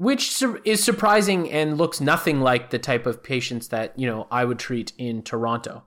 which 0.01 0.43
is 0.65 0.83
surprising 0.83 1.53
and 1.53 1.77
looks 1.77 2.01
nothing 2.01 2.41
like 2.41 2.71
the 2.71 2.79
type 2.79 3.05
of 3.05 3.23
patients 3.23 3.69
that 3.69 3.93
you 3.99 4.07
know 4.07 4.27
I 4.31 4.47
would 4.47 4.59
treat 4.59 4.95
in 4.97 5.21
Toronto. 5.23 5.85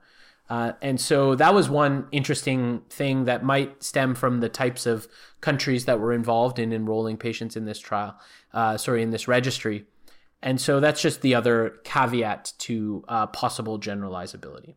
Uh, 0.52 0.74
and 0.84 1.02
so 1.02 1.34
that 1.34 1.56
was 1.56 1.68
one 1.68 2.08
interesting 2.12 2.84
thing 2.92 3.26
that 3.26 3.44
might 3.44 3.82
stem 3.82 4.14
from 4.14 4.40
the 4.40 4.50
types 4.50 4.86
of 4.86 5.08
countries 5.42 5.86
that 5.86 6.00
were 6.00 6.14
involved 6.14 6.60
in 6.60 6.72
enrolling 6.72 7.18
patients 7.18 7.58
in 7.58 7.66
this 7.66 7.80
trial, 7.80 8.16
uh, 8.54 8.78
sorry, 8.78 9.02
in 9.02 9.10
this 9.10 9.28
registry. 9.28 9.88
And 10.44 10.62
so 10.62 10.80
that's 10.80 11.02
just 11.02 11.22
the 11.22 11.34
other 11.34 11.80
caveat 11.84 12.54
to 12.60 13.04
uh, 13.08 13.26
possible 13.28 13.80
generalizability. 13.80 14.76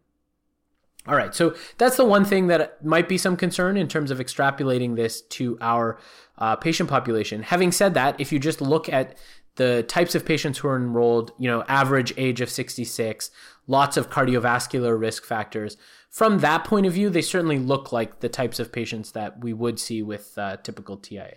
All 1.06 1.14
right, 1.14 1.34
so 1.34 1.54
that's 1.78 1.96
the 1.96 2.04
one 2.04 2.24
thing 2.24 2.48
that 2.48 2.84
might 2.84 3.08
be 3.08 3.18
some 3.18 3.36
concern 3.36 3.76
in 3.76 3.86
terms 3.86 4.10
of 4.10 4.18
extrapolating 4.18 4.96
this 4.96 5.20
to 5.20 5.56
our 5.60 5.98
uh, 6.38 6.56
patient 6.56 6.88
population. 6.88 7.42
Having 7.42 7.72
said 7.72 7.94
that, 7.94 8.20
if 8.20 8.32
you 8.32 8.38
just 8.38 8.60
look 8.60 8.88
at 8.88 9.16
the 9.56 9.82
types 9.84 10.14
of 10.14 10.24
patients 10.24 10.58
who 10.58 10.68
are 10.68 10.76
enrolled, 10.76 11.32
you 11.38 11.48
know, 11.48 11.64
average 11.66 12.12
age 12.16 12.40
of 12.40 12.50
66, 12.50 13.30
lots 13.66 13.96
of 13.96 14.10
cardiovascular 14.10 14.98
risk 14.98 15.24
factors. 15.24 15.76
From 16.10 16.38
that 16.38 16.64
point 16.64 16.86
of 16.86 16.92
view, 16.92 17.10
they 17.10 17.22
certainly 17.22 17.58
look 17.58 17.92
like 17.92 18.20
the 18.20 18.28
types 18.28 18.58
of 18.58 18.72
patients 18.72 19.12
that 19.12 19.42
we 19.42 19.52
would 19.52 19.78
see 19.78 20.02
with 20.02 20.36
uh, 20.38 20.56
typical 20.58 20.96
TIA. 20.96 21.36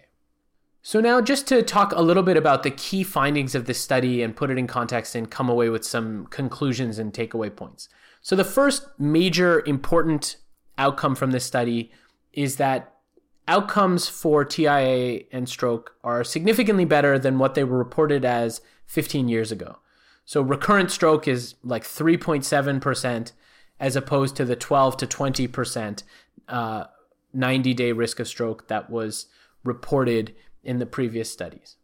So, 0.81 1.01
now 1.01 1.19
just 1.19 1.47
to 1.47 1.61
talk 1.61 1.91
a 1.91 2.01
little 2.01 2.23
bit 2.23 2.37
about 2.37 2.63
the 2.63 2.71
key 2.71 3.03
findings 3.03 3.53
of 3.53 3.65
this 3.65 3.79
study 3.79 4.21
and 4.21 4.35
put 4.35 4.49
it 4.49 4.57
in 4.57 4.67
context 4.67 5.13
and 5.13 5.29
come 5.29 5.49
away 5.49 5.69
with 5.69 5.85
some 5.85 6.27
conclusions 6.27 6.99
and 6.99 7.11
takeaway 7.11 7.53
points. 7.53 7.89
So, 8.21 8.35
the 8.35 8.45
first 8.45 8.87
major 8.97 9.61
important 9.65 10.37
outcome 10.77 11.15
from 11.15 11.31
this 11.31 11.43
study 11.43 11.91
is 12.31 12.55
that 12.55 12.93
outcomes 13.49 14.07
for 14.07 14.45
TIA 14.45 15.23
and 15.31 15.49
stroke 15.49 15.95
are 16.03 16.23
significantly 16.23 16.85
better 16.85 17.17
than 17.17 17.39
what 17.39 17.55
they 17.55 17.63
were 17.63 17.77
reported 17.77 18.23
as 18.23 18.61
15 18.85 19.27
years 19.27 19.51
ago. 19.51 19.79
So, 20.23 20.41
recurrent 20.41 20.91
stroke 20.91 21.27
is 21.27 21.55
like 21.63 21.83
3.7% 21.83 23.31
as 23.79 23.95
opposed 23.95 24.35
to 24.35 24.45
the 24.45 24.55
12 24.55 24.97
to 24.97 25.07
20% 25.07 26.03
uh, 26.47 26.83
90 27.33 27.73
day 27.73 27.91
risk 27.91 28.19
of 28.19 28.27
stroke 28.27 28.67
that 28.67 28.89
was 28.89 29.25
reported 29.63 30.35
in 30.63 30.77
the 30.77 30.85
previous 30.85 31.31
studies. 31.31 31.77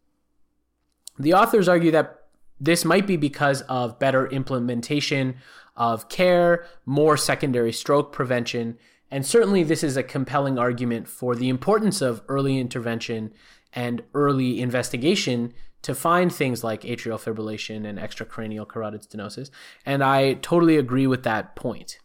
The 1.17 1.34
authors 1.34 1.67
argue 1.67 1.91
that 1.91 2.19
this 2.60 2.86
might 2.86 3.08
be 3.08 3.17
because 3.17 3.62
of 3.63 3.99
better 3.99 4.28
implementation 4.28 5.38
of 5.75 6.10
care, 6.10 6.65
more 6.86 7.17
secondary 7.17 7.71
stroke 7.71 8.12
prevention, 8.12 8.78
and 9.15 9.25
certainly 9.25 9.63
this 9.63 9.82
is 9.82 9.95
a 9.95 10.04
compelling 10.04 10.60
argument 10.60 11.08
for 11.08 11.38
the 11.38 11.47
importance 11.47 12.01
of 12.01 12.21
early 12.28 12.60
intervention 12.60 13.32
and 13.71 14.04
early 14.13 14.60
investigation 14.60 15.54
to 15.84 15.95
find 15.95 16.36
things 16.36 16.65
like 16.65 16.82
atrial 16.82 17.17
fibrillation 17.17 17.88
and 17.88 17.97
extracranial 17.97 18.67
carotid 18.67 19.04
stenosis. 19.04 19.49
And 19.86 20.04
I 20.04 20.34
totally 20.34 20.75
agree 20.75 21.08
with 21.08 21.23
that 21.23 21.56
point. 21.56 21.97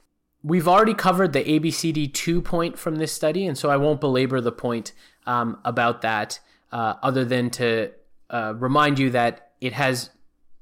We've 0.44 0.68
already 0.68 0.94
covered 0.94 1.32
the 1.32 1.42
ABCD2 1.42 2.44
point 2.44 2.78
from 2.78 2.94
this 2.94 3.10
study, 3.10 3.44
and 3.44 3.58
so 3.58 3.70
I 3.70 3.76
won't 3.76 4.00
belabor 4.00 4.40
the 4.40 4.52
point 4.52 4.92
um, 5.26 5.58
about 5.64 6.02
that 6.02 6.38
uh, 6.70 6.94
other 7.02 7.24
than 7.24 7.50
to 7.50 7.90
uh, 8.30 8.54
remind 8.56 9.00
you 9.00 9.10
that 9.10 9.50
it 9.60 9.72
has 9.72 10.10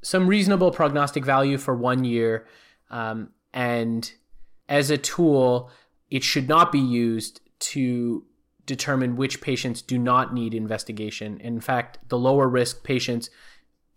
some 0.00 0.26
reasonable 0.26 0.70
prognostic 0.70 1.26
value 1.26 1.58
for 1.58 1.74
one 1.74 2.04
year. 2.04 2.46
Um, 2.90 3.32
and 3.52 4.10
as 4.66 4.90
a 4.90 4.96
tool, 4.96 5.70
it 6.10 6.24
should 6.24 6.48
not 6.48 6.72
be 6.72 6.78
used 6.78 7.40
to 7.58 8.24
determine 8.66 9.16
which 9.16 9.40
patients 9.40 9.82
do 9.82 9.98
not 9.98 10.34
need 10.34 10.54
investigation. 10.54 11.40
In 11.40 11.60
fact, 11.60 11.98
the 12.08 12.18
lower 12.18 12.48
risk 12.48 12.84
patients 12.84 13.30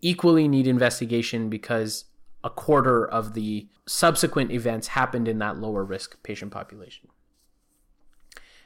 equally 0.00 0.48
need 0.48 0.66
investigation 0.66 1.48
because 1.48 2.06
a 2.42 2.50
quarter 2.50 3.06
of 3.06 3.34
the 3.34 3.68
subsequent 3.86 4.50
events 4.50 4.88
happened 4.88 5.28
in 5.28 5.38
that 5.38 5.58
lower 5.58 5.84
risk 5.84 6.22
patient 6.22 6.50
population. 6.50 7.08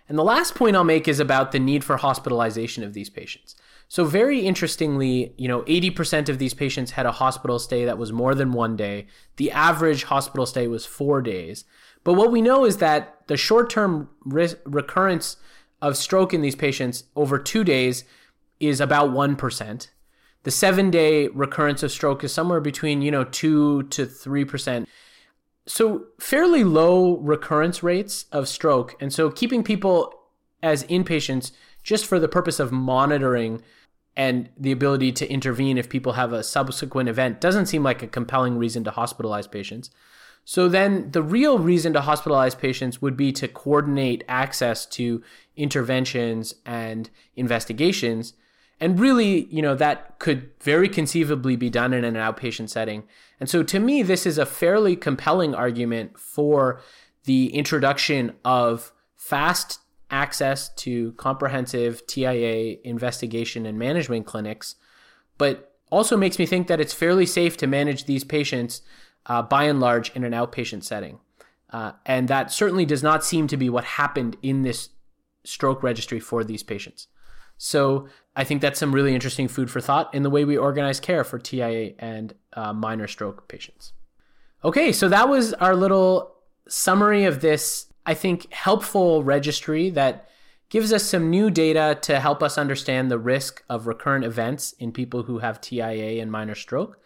And 0.08 0.16
the 0.16 0.24
last 0.24 0.54
point 0.54 0.76
I'll 0.76 0.84
make 0.84 1.08
is 1.08 1.18
about 1.18 1.50
the 1.50 1.58
need 1.58 1.82
for 1.82 1.96
hospitalization 1.96 2.84
of 2.84 2.94
these 2.94 3.10
patients. 3.10 3.56
So 3.88 4.04
very 4.04 4.40
interestingly, 4.40 5.34
you 5.36 5.48
know, 5.48 5.62
80% 5.62 6.28
of 6.28 6.38
these 6.38 6.54
patients 6.54 6.92
had 6.92 7.06
a 7.06 7.12
hospital 7.12 7.58
stay 7.58 7.84
that 7.84 7.98
was 7.98 8.12
more 8.12 8.34
than 8.34 8.52
1 8.52 8.76
day. 8.76 9.06
The 9.36 9.50
average 9.50 10.04
hospital 10.04 10.46
stay 10.46 10.68
was 10.68 10.86
4 10.86 11.22
days. 11.22 11.64
But 12.06 12.12
what 12.12 12.30
we 12.30 12.40
know 12.40 12.64
is 12.64 12.76
that 12.76 13.26
the 13.26 13.36
short-term 13.36 14.08
re- 14.24 14.54
recurrence 14.64 15.38
of 15.82 15.96
stroke 15.96 16.32
in 16.32 16.40
these 16.40 16.54
patients 16.54 17.02
over 17.16 17.36
2 17.36 17.64
days 17.64 18.04
is 18.60 18.80
about 18.80 19.10
1%. 19.10 19.88
The 20.44 20.50
7-day 20.52 21.26
recurrence 21.26 21.82
of 21.82 21.90
stroke 21.90 22.22
is 22.22 22.32
somewhere 22.32 22.60
between, 22.60 23.02
you 23.02 23.10
know, 23.10 23.24
2 23.24 23.82
to 23.82 24.06
3% 24.06 24.86
so 25.66 26.06
fairly 26.20 26.62
low 26.62 27.16
recurrence 27.16 27.82
rates 27.82 28.26
of 28.30 28.46
stroke 28.46 28.94
and 29.00 29.12
so 29.12 29.28
keeping 29.28 29.64
people 29.64 30.14
as 30.62 30.84
inpatients 30.84 31.50
just 31.82 32.06
for 32.06 32.20
the 32.20 32.28
purpose 32.28 32.60
of 32.60 32.70
monitoring 32.70 33.60
and 34.16 34.48
the 34.56 34.70
ability 34.70 35.10
to 35.10 35.28
intervene 35.28 35.76
if 35.76 35.88
people 35.88 36.12
have 36.12 36.32
a 36.32 36.44
subsequent 36.44 37.08
event 37.08 37.40
doesn't 37.40 37.66
seem 37.66 37.82
like 37.82 38.00
a 38.00 38.06
compelling 38.06 38.56
reason 38.56 38.84
to 38.84 38.92
hospitalize 38.92 39.50
patients 39.50 39.90
so 40.48 40.68
then 40.68 41.10
the 41.10 41.24
real 41.24 41.58
reason 41.58 41.92
to 41.94 42.00
hospitalize 42.00 42.56
patients 42.56 43.02
would 43.02 43.16
be 43.16 43.32
to 43.32 43.48
coordinate 43.48 44.22
access 44.28 44.86
to 44.86 45.20
interventions 45.56 46.54
and 46.64 47.10
investigations 47.34 48.32
and 48.78 49.00
really, 49.00 49.46
you 49.46 49.60
know, 49.60 49.74
that 49.74 50.20
could 50.20 50.50
very 50.60 50.88
conceivably 50.88 51.56
be 51.56 51.68
done 51.68 51.92
in 51.92 52.04
an 52.04 52.14
outpatient 52.14 52.68
setting. 52.68 53.02
And 53.40 53.50
so 53.50 53.64
to 53.64 53.80
me, 53.80 54.04
this 54.04 54.24
is 54.24 54.38
a 54.38 54.46
fairly 54.46 54.94
compelling 54.94 55.52
argument 55.52 56.16
for 56.16 56.80
the 57.24 57.48
introduction 57.48 58.36
of 58.44 58.92
fast 59.16 59.80
access 60.12 60.68
to 60.74 61.10
comprehensive 61.14 62.06
TIA 62.06 62.76
investigation 62.84 63.66
and 63.66 63.76
management 63.76 64.26
clinics, 64.26 64.76
but 65.38 65.72
also 65.90 66.16
makes 66.16 66.38
me 66.38 66.46
think 66.46 66.68
that 66.68 66.80
it's 66.80 66.94
fairly 66.94 67.26
safe 67.26 67.56
to 67.56 67.66
manage 67.66 68.04
these 68.04 68.22
patients 68.22 68.82
uh, 69.28 69.42
by 69.42 69.64
and 69.64 69.80
large 69.80 70.10
in 70.10 70.24
an 70.24 70.32
outpatient 70.32 70.84
setting. 70.84 71.18
Uh, 71.70 71.92
and 72.04 72.28
that 72.28 72.52
certainly 72.52 72.86
does 72.86 73.02
not 73.02 73.24
seem 73.24 73.46
to 73.48 73.56
be 73.56 73.68
what 73.68 73.84
happened 73.84 74.36
in 74.42 74.62
this 74.62 74.90
stroke 75.44 75.82
registry 75.82 76.20
for 76.20 76.44
these 76.44 76.62
patients. 76.62 77.08
So 77.58 78.08
I 78.34 78.44
think 78.44 78.60
that's 78.60 78.78
some 78.78 78.94
really 78.94 79.14
interesting 79.14 79.48
food 79.48 79.70
for 79.70 79.80
thought 79.80 80.14
in 80.14 80.22
the 80.22 80.30
way 80.30 80.44
we 80.44 80.56
organize 80.56 81.00
care 81.00 81.24
for 81.24 81.38
TIA 81.38 81.94
and 81.98 82.34
uh, 82.52 82.72
minor 82.72 83.06
stroke 83.06 83.48
patients. 83.48 83.92
Okay, 84.64 84.92
so 84.92 85.08
that 85.08 85.28
was 85.28 85.54
our 85.54 85.74
little 85.74 86.34
summary 86.68 87.24
of 87.24 87.40
this, 87.40 87.86
I 88.04 88.14
think, 88.14 88.52
helpful 88.52 89.24
registry 89.24 89.90
that 89.90 90.28
gives 90.68 90.92
us 90.92 91.04
some 91.04 91.30
new 91.30 91.50
data 91.50 91.96
to 92.02 92.20
help 92.20 92.42
us 92.42 92.58
understand 92.58 93.10
the 93.10 93.18
risk 93.18 93.62
of 93.68 93.86
recurrent 93.86 94.24
events 94.24 94.72
in 94.72 94.92
people 94.92 95.22
who 95.22 95.38
have 95.38 95.60
TIA 95.60 96.20
and 96.20 96.30
minor 96.30 96.54
stroke, 96.54 96.98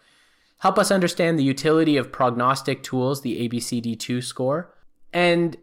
help 0.61 0.77
us 0.77 0.91
understand 0.91 1.39
the 1.39 1.43
utility 1.43 1.97
of 1.97 2.11
prognostic 2.11 2.83
tools, 2.83 3.21
the 3.21 3.49
ABCD2 3.49 4.23
score, 4.23 4.73
and 5.11 5.57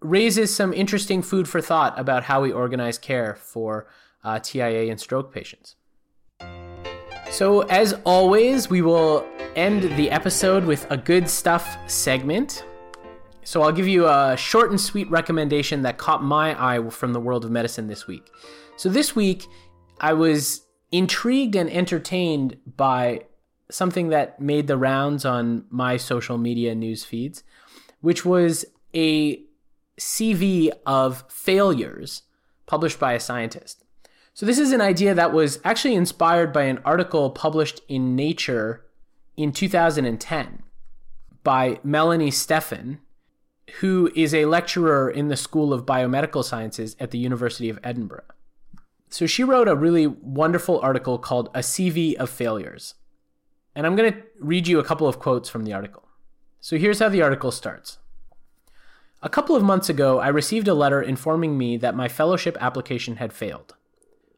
raises 0.00 0.54
some 0.54 0.74
interesting 0.74 1.22
food 1.22 1.48
for 1.48 1.60
thought 1.60 1.98
about 1.98 2.24
how 2.24 2.42
we 2.42 2.52
organize 2.52 2.98
care 2.98 3.34
for 3.34 3.88
uh, 4.24 4.38
TIA 4.38 4.90
and 4.90 5.00
stroke 5.00 5.32
patients. 5.32 5.76
So, 7.30 7.62
as 7.62 7.94
always, 8.04 8.68
we 8.68 8.82
will 8.82 9.26
end 9.56 9.84
the 9.96 10.10
episode 10.10 10.64
with 10.64 10.86
a 10.90 10.98
good 10.98 11.30
stuff 11.30 11.78
segment. 11.86 12.64
So, 13.44 13.62
I'll 13.62 13.72
give 13.72 13.88
you 13.88 14.06
a 14.06 14.36
short 14.36 14.68
and 14.68 14.78
sweet 14.78 15.10
recommendation 15.10 15.80
that 15.82 15.96
caught 15.96 16.22
my 16.22 16.54
eye 16.62 16.90
from 16.90 17.14
the 17.14 17.20
world 17.20 17.46
of 17.46 17.50
medicine 17.50 17.86
this 17.86 18.06
week. 18.06 18.30
So, 18.76 18.90
this 18.90 19.16
week, 19.16 19.46
I 19.98 20.12
was 20.12 20.66
intrigued 20.90 21.56
and 21.56 21.70
entertained 21.70 22.58
by 22.76 23.22
something 23.70 24.08
that 24.08 24.40
made 24.40 24.66
the 24.66 24.76
rounds 24.76 25.24
on 25.24 25.64
my 25.70 25.96
social 25.96 26.38
media 26.38 26.74
news 26.74 27.04
feeds, 27.04 27.42
which 28.00 28.24
was 28.24 28.64
a 28.94 29.42
CV 29.98 30.70
of 30.86 31.24
failures 31.28 32.22
published 32.66 32.98
by 32.98 33.12
a 33.12 33.20
scientist. 33.20 33.84
So, 34.34 34.46
this 34.46 34.58
is 34.58 34.72
an 34.72 34.80
idea 34.80 35.14
that 35.14 35.32
was 35.32 35.60
actually 35.62 35.94
inspired 35.94 36.52
by 36.52 36.62
an 36.64 36.80
article 36.84 37.30
published 37.30 37.82
in 37.86 38.16
Nature 38.16 38.84
in 39.36 39.52
2010 39.52 40.62
by 41.44 41.78
Melanie 41.84 42.30
Stefan, 42.30 43.00
who 43.80 44.10
is 44.14 44.32
a 44.34 44.46
lecturer 44.46 45.10
in 45.10 45.28
the 45.28 45.36
School 45.36 45.72
of 45.72 45.84
Biomedical 45.84 46.42
Sciences 46.42 46.96
at 46.98 47.10
the 47.10 47.18
University 47.18 47.68
of 47.68 47.78
Edinburgh. 47.84 48.24
So, 49.10 49.26
she 49.26 49.44
wrote 49.44 49.68
a 49.68 49.76
really 49.76 50.06
wonderful 50.06 50.80
article 50.80 51.18
called 51.18 51.50
A 51.54 51.58
CV 51.58 52.14
of 52.14 52.30
Failures. 52.30 52.94
And 53.74 53.86
I'm 53.86 53.96
going 53.96 54.12
to 54.12 54.22
read 54.38 54.68
you 54.68 54.78
a 54.78 54.84
couple 54.84 55.08
of 55.08 55.18
quotes 55.18 55.48
from 55.48 55.64
the 55.64 55.72
article. 55.72 56.08
So, 56.60 56.76
here's 56.76 56.98
how 57.00 57.08
the 57.08 57.22
article 57.22 57.50
starts. 57.50 57.98
A 59.22 59.28
couple 59.28 59.54
of 59.54 59.62
months 59.62 59.88
ago, 59.88 60.18
I 60.18 60.28
received 60.28 60.68
a 60.68 60.74
letter 60.74 61.00
informing 61.00 61.56
me 61.56 61.76
that 61.76 61.94
my 61.94 62.08
fellowship 62.08 62.56
application 62.60 63.16
had 63.16 63.32
failed. 63.32 63.74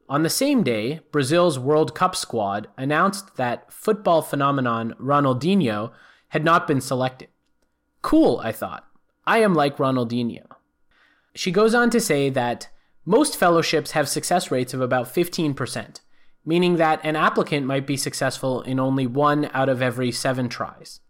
On 0.08 0.22
the 0.22 0.30
same 0.30 0.62
day, 0.62 1.00
Brazil's 1.10 1.58
World 1.58 1.94
Cup 1.94 2.14
squad 2.14 2.68
announced 2.76 3.36
that 3.36 3.72
football 3.72 4.20
phenomenon 4.20 4.94
Ronaldinho 5.00 5.92
had 6.28 6.44
not 6.44 6.66
been 6.66 6.82
selected. 6.82 7.28
Cool, 8.02 8.38
I 8.44 8.52
thought. 8.52 8.86
I 9.26 9.38
am 9.38 9.54
like 9.54 9.78
Ronaldinho. 9.78 10.44
She 11.34 11.50
goes 11.50 11.74
on 11.74 11.88
to 11.90 12.00
say 12.00 12.28
that 12.30 12.68
most 13.06 13.36
fellowships 13.36 13.92
have 13.92 14.08
success 14.08 14.50
rates 14.50 14.74
of 14.74 14.82
about 14.82 15.12
15%, 15.12 16.00
meaning 16.44 16.76
that 16.76 17.00
an 17.04 17.16
applicant 17.16 17.66
might 17.66 17.86
be 17.86 17.96
successful 17.96 18.62
in 18.62 18.78
only 18.78 19.06
one 19.06 19.50
out 19.52 19.68
of 19.68 19.82
every 19.82 20.12
seven 20.12 20.48
tries. 20.48 21.00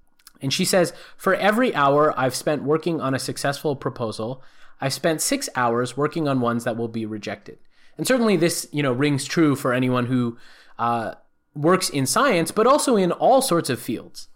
And 0.41 0.53
she 0.53 0.65
says, 0.65 0.93
for 1.17 1.35
every 1.35 1.75
hour 1.75 2.13
I've 2.19 2.35
spent 2.35 2.63
working 2.63 3.01
on 3.01 3.15
a 3.15 3.19
successful 3.19 3.77
proposal, 3.77 4.43
I've 4.81 4.93
spent 4.93 5.23
six 5.23 5.49
hours 5.55 5.97
working 5.97 6.29
on 6.29 6.41
ones 6.41 6.65
that 6.65 6.77
will 6.77 6.89
be 6.89 7.07
rejected 7.07 7.59
and 7.97 8.07
certainly 8.07 8.37
this 8.37 8.69
you 8.73 8.83
know 8.83 8.93
rings 8.93 9.25
true 9.25 9.57
for 9.57 9.73
anyone 9.73 10.07
who 10.07 10.37
uh, 10.79 11.15
works 11.55 11.89
in 11.89 12.07
science, 12.07 12.51
but 12.51 12.67
also 12.67 12.97
in 12.97 13.13
all 13.13 13.41
sorts 13.41 13.71
of 13.71 13.81
fields. 13.81 14.29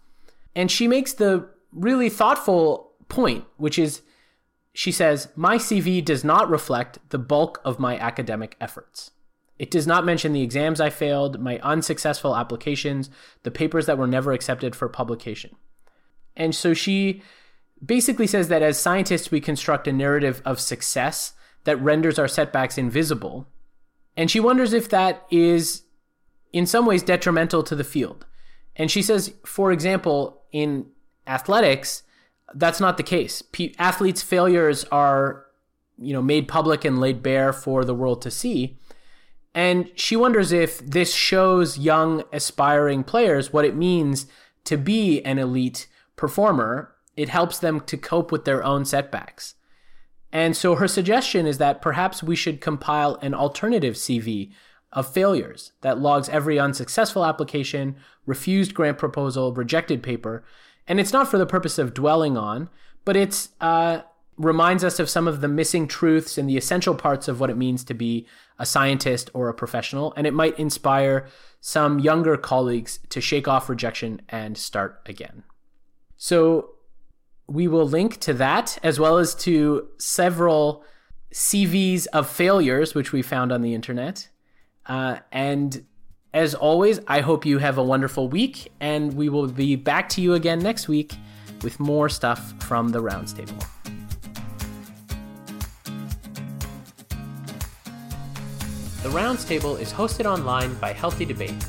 And 0.55 0.71
she 0.71 0.87
makes 0.87 1.13
the 1.13 1.49
really 1.71 2.09
thoughtful 2.09 2.93
point, 3.09 3.45
which 3.57 3.77
is 3.77 4.01
she 4.73 4.91
says, 4.91 5.29
My 5.35 5.57
CV 5.57 6.03
does 6.03 6.23
not 6.23 6.49
reflect 6.49 6.99
the 7.09 7.17
bulk 7.17 7.59
of 7.65 7.79
my 7.79 7.97
academic 7.97 8.55
efforts. 8.61 9.11
It 9.59 9.69
does 9.69 9.85
not 9.85 10.05
mention 10.05 10.31
the 10.31 10.41
exams 10.41 10.79
I 10.79 10.89
failed, 10.89 11.39
my 11.39 11.59
unsuccessful 11.59 12.35
applications, 12.35 13.09
the 13.43 13.51
papers 13.51 13.85
that 13.85 13.97
were 13.97 14.07
never 14.07 14.31
accepted 14.31 14.73
for 14.73 14.87
publication. 14.87 15.55
And 16.35 16.55
so 16.55 16.73
she 16.73 17.21
basically 17.85 18.25
says 18.25 18.47
that 18.47 18.61
as 18.61 18.79
scientists, 18.79 19.31
we 19.31 19.41
construct 19.41 19.87
a 19.87 19.93
narrative 19.93 20.41
of 20.45 20.61
success 20.61 21.33
that 21.65 21.81
renders 21.81 22.17
our 22.17 22.27
setbacks 22.27 22.77
invisible. 22.77 23.47
And 24.15 24.31
she 24.31 24.39
wonders 24.39 24.71
if 24.71 24.89
that 24.89 25.25
is 25.29 25.83
in 26.53 26.65
some 26.65 26.85
ways 26.85 27.03
detrimental 27.03 27.61
to 27.63 27.75
the 27.75 27.83
field. 27.83 28.25
And 28.77 28.89
she 28.89 29.01
says, 29.01 29.33
for 29.45 29.73
example, 29.73 30.41
in 30.53 30.87
athletics, 31.27 32.03
that's 32.55 32.79
not 32.79 32.95
the 32.95 33.03
case. 33.03 33.41
P- 33.41 33.75
athletes' 33.77 34.23
failures 34.23 34.85
are, 34.85 35.45
you 35.97 36.13
know, 36.13 36.21
made 36.21 36.47
public 36.47 36.85
and 36.85 36.99
laid 36.99 37.21
bare 37.21 37.51
for 37.51 37.83
the 37.83 37.93
world 37.93 38.21
to 38.21 38.31
see. 38.31 38.77
And 39.53 39.91
she 39.95 40.15
wonders 40.15 40.51
if 40.51 40.79
this 40.79 41.13
shows 41.13 41.77
young 41.77 42.23
aspiring 42.31 43.03
players 43.03 43.51
what 43.51 43.65
it 43.65 43.75
means 43.75 44.27
to 44.65 44.77
be 44.77 45.21
an 45.23 45.39
elite 45.39 45.87
performer. 46.15 46.95
It 47.15 47.29
helps 47.29 47.59
them 47.59 47.81
to 47.81 47.97
cope 47.97 48.31
with 48.31 48.45
their 48.45 48.63
own 48.63 48.85
setbacks. 48.85 49.55
And 50.31 50.55
so 50.55 50.75
her 50.75 50.87
suggestion 50.87 51.47
is 51.47 51.57
that 51.57 51.81
perhaps 51.81 52.21
we 52.21 52.35
should 52.35 52.61
compile 52.61 53.15
an 53.15 53.33
alternative 53.33 53.95
CV 53.95 54.51
of 54.91 55.11
failures 55.11 55.71
that 55.81 55.99
logs 55.99 56.29
every 56.29 56.59
unsuccessful 56.59 57.25
application, 57.25 57.95
refused 58.25 58.73
grant 58.73 58.97
proposal, 58.97 59.53
rejected 59.53 60.03
paper. 60.03 60.43
And 60.87 60.99
it's 60.99 61.13
not 61.13 61.29
for 61.29 61.37
the 61.37 61.45
purpose 61.45 61.77
of 61.77 61.93
dwelling 61.93 62.37
on, 62.37 62.69
but 63.05 63.15
it's 63.15 63.49
uh, 63.59 64.01
reminds 64.39 64.83
us 64.83 64.99
of 64.99 65.09
some 65.09 65.27
of 65.27 65.41
the 65.41 65.47
missing 65.47 65.87
truths 65.87 66.37
and 66.37 66.49
the 66.49 66.57
essential 66.57 66.95
parts 66.95 67.27
of 67.27 67.39
what 67.39 67.49
it 67.49 67.57
means 67.57 67.83
to 67.83 67.93
be 67.93 68.25
a 68.57 68.65
scientist 68.65 69.29
or 69.33 69.49
a 69.49 69.53
professional. 69.53 70.13
And 70.15 70.25
it 70.25 70.33
might 70.33 70.57
inspire 70.57 71.27
some 71.59 71.99
younger 71.99 72.37
colleagues 72.37 72.99
to 73.09 73.19
shake 73.19 73.47
off 73.47 73.69
rejection 73.69 74.21
and 74.29 74.57
start 74.57 75.01
again. 75.05 75.43
So 76.15 76.71
we 77.47 77.67
will 77.67 77.87
link 77.87 78.19
to 78.21 78.33
that 78.35 78.79
as 78.81 78.99
well 78.99 79.17
as 79.17 79.35
to 79.35 79.89
several 79.97 80.83
CVs 81.33 82.07
of 82.13 82.27
failures, 82.27 82.95
which 82.95 83.11
we 83.11 83.21
found 83.21 83.51
on 83.51 83.61
the 83.61 83.73
internet. 83.73 84.29
Uh, 84.85 85.17
and 85.31 85.85
as 86.33 86.55
always, 86.55 86.99
I 87.07 87.19
hope 87.19 87.45
you 87.45 87.57
have 87.57 87.77
a 87.77 87.83
wonderful 87.83 88.29
week, 88.29 88.71
and 88.79 89.13
we 89.13 89.29
will 89.29 89.47
be 89.47 89.75
back 89.75 90.09
to 90.09 90.21
you 90.21 90.33
again 90.33 90.59
next 90.59 90.87
week 90.87 91.13
with 91.61 91.79
more 91.79 92.07
stuff 92.07 92.53
from 92.63 92.89
the 92.89 93.01
Rounds 93.01 93.33
The 99.01 99.09
Rounds 99.09 99.45
Table 99.45 99.77
is 99.77 99.93
hosted 99.93 100.25
online 100.25 100.73
by 100.75 100.91
Healthy 100.91 101.23
Debate. 101.23 101.65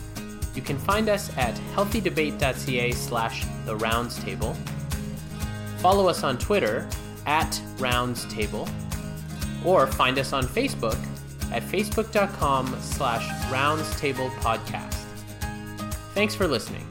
You 0.53 0.63
can 0.63 0.77
find 0.77 1.09
us 1.09 1.31
at 1.37 1.55
healthydebate.ca 1.77 2.91
slash 2.91 3.47
the 3.67 3.77
rounds 3.77 4.19
table. 4.25 4.57
Follow 5.79 6.09
us 6.09 6.25
on 6.25 6.39
Twitter 6.39 6.89
at 7.27 7.61
rounds 7.79 8.25
table, 8.35 8.69
or 9.65 9.87
find 9.87 10.19
us 10.19 10.33
on 10.33 10.43
Facebook 10.43 10.99
at 11.53 11.63
facebook.com 11.63 12.77
slash 12.81 13.27
roundstable 13.53 14.31
podcast. 14.41 14.95
Thanks 16.15 16.35
for 16.35 16.49
listening. 16.49 16.90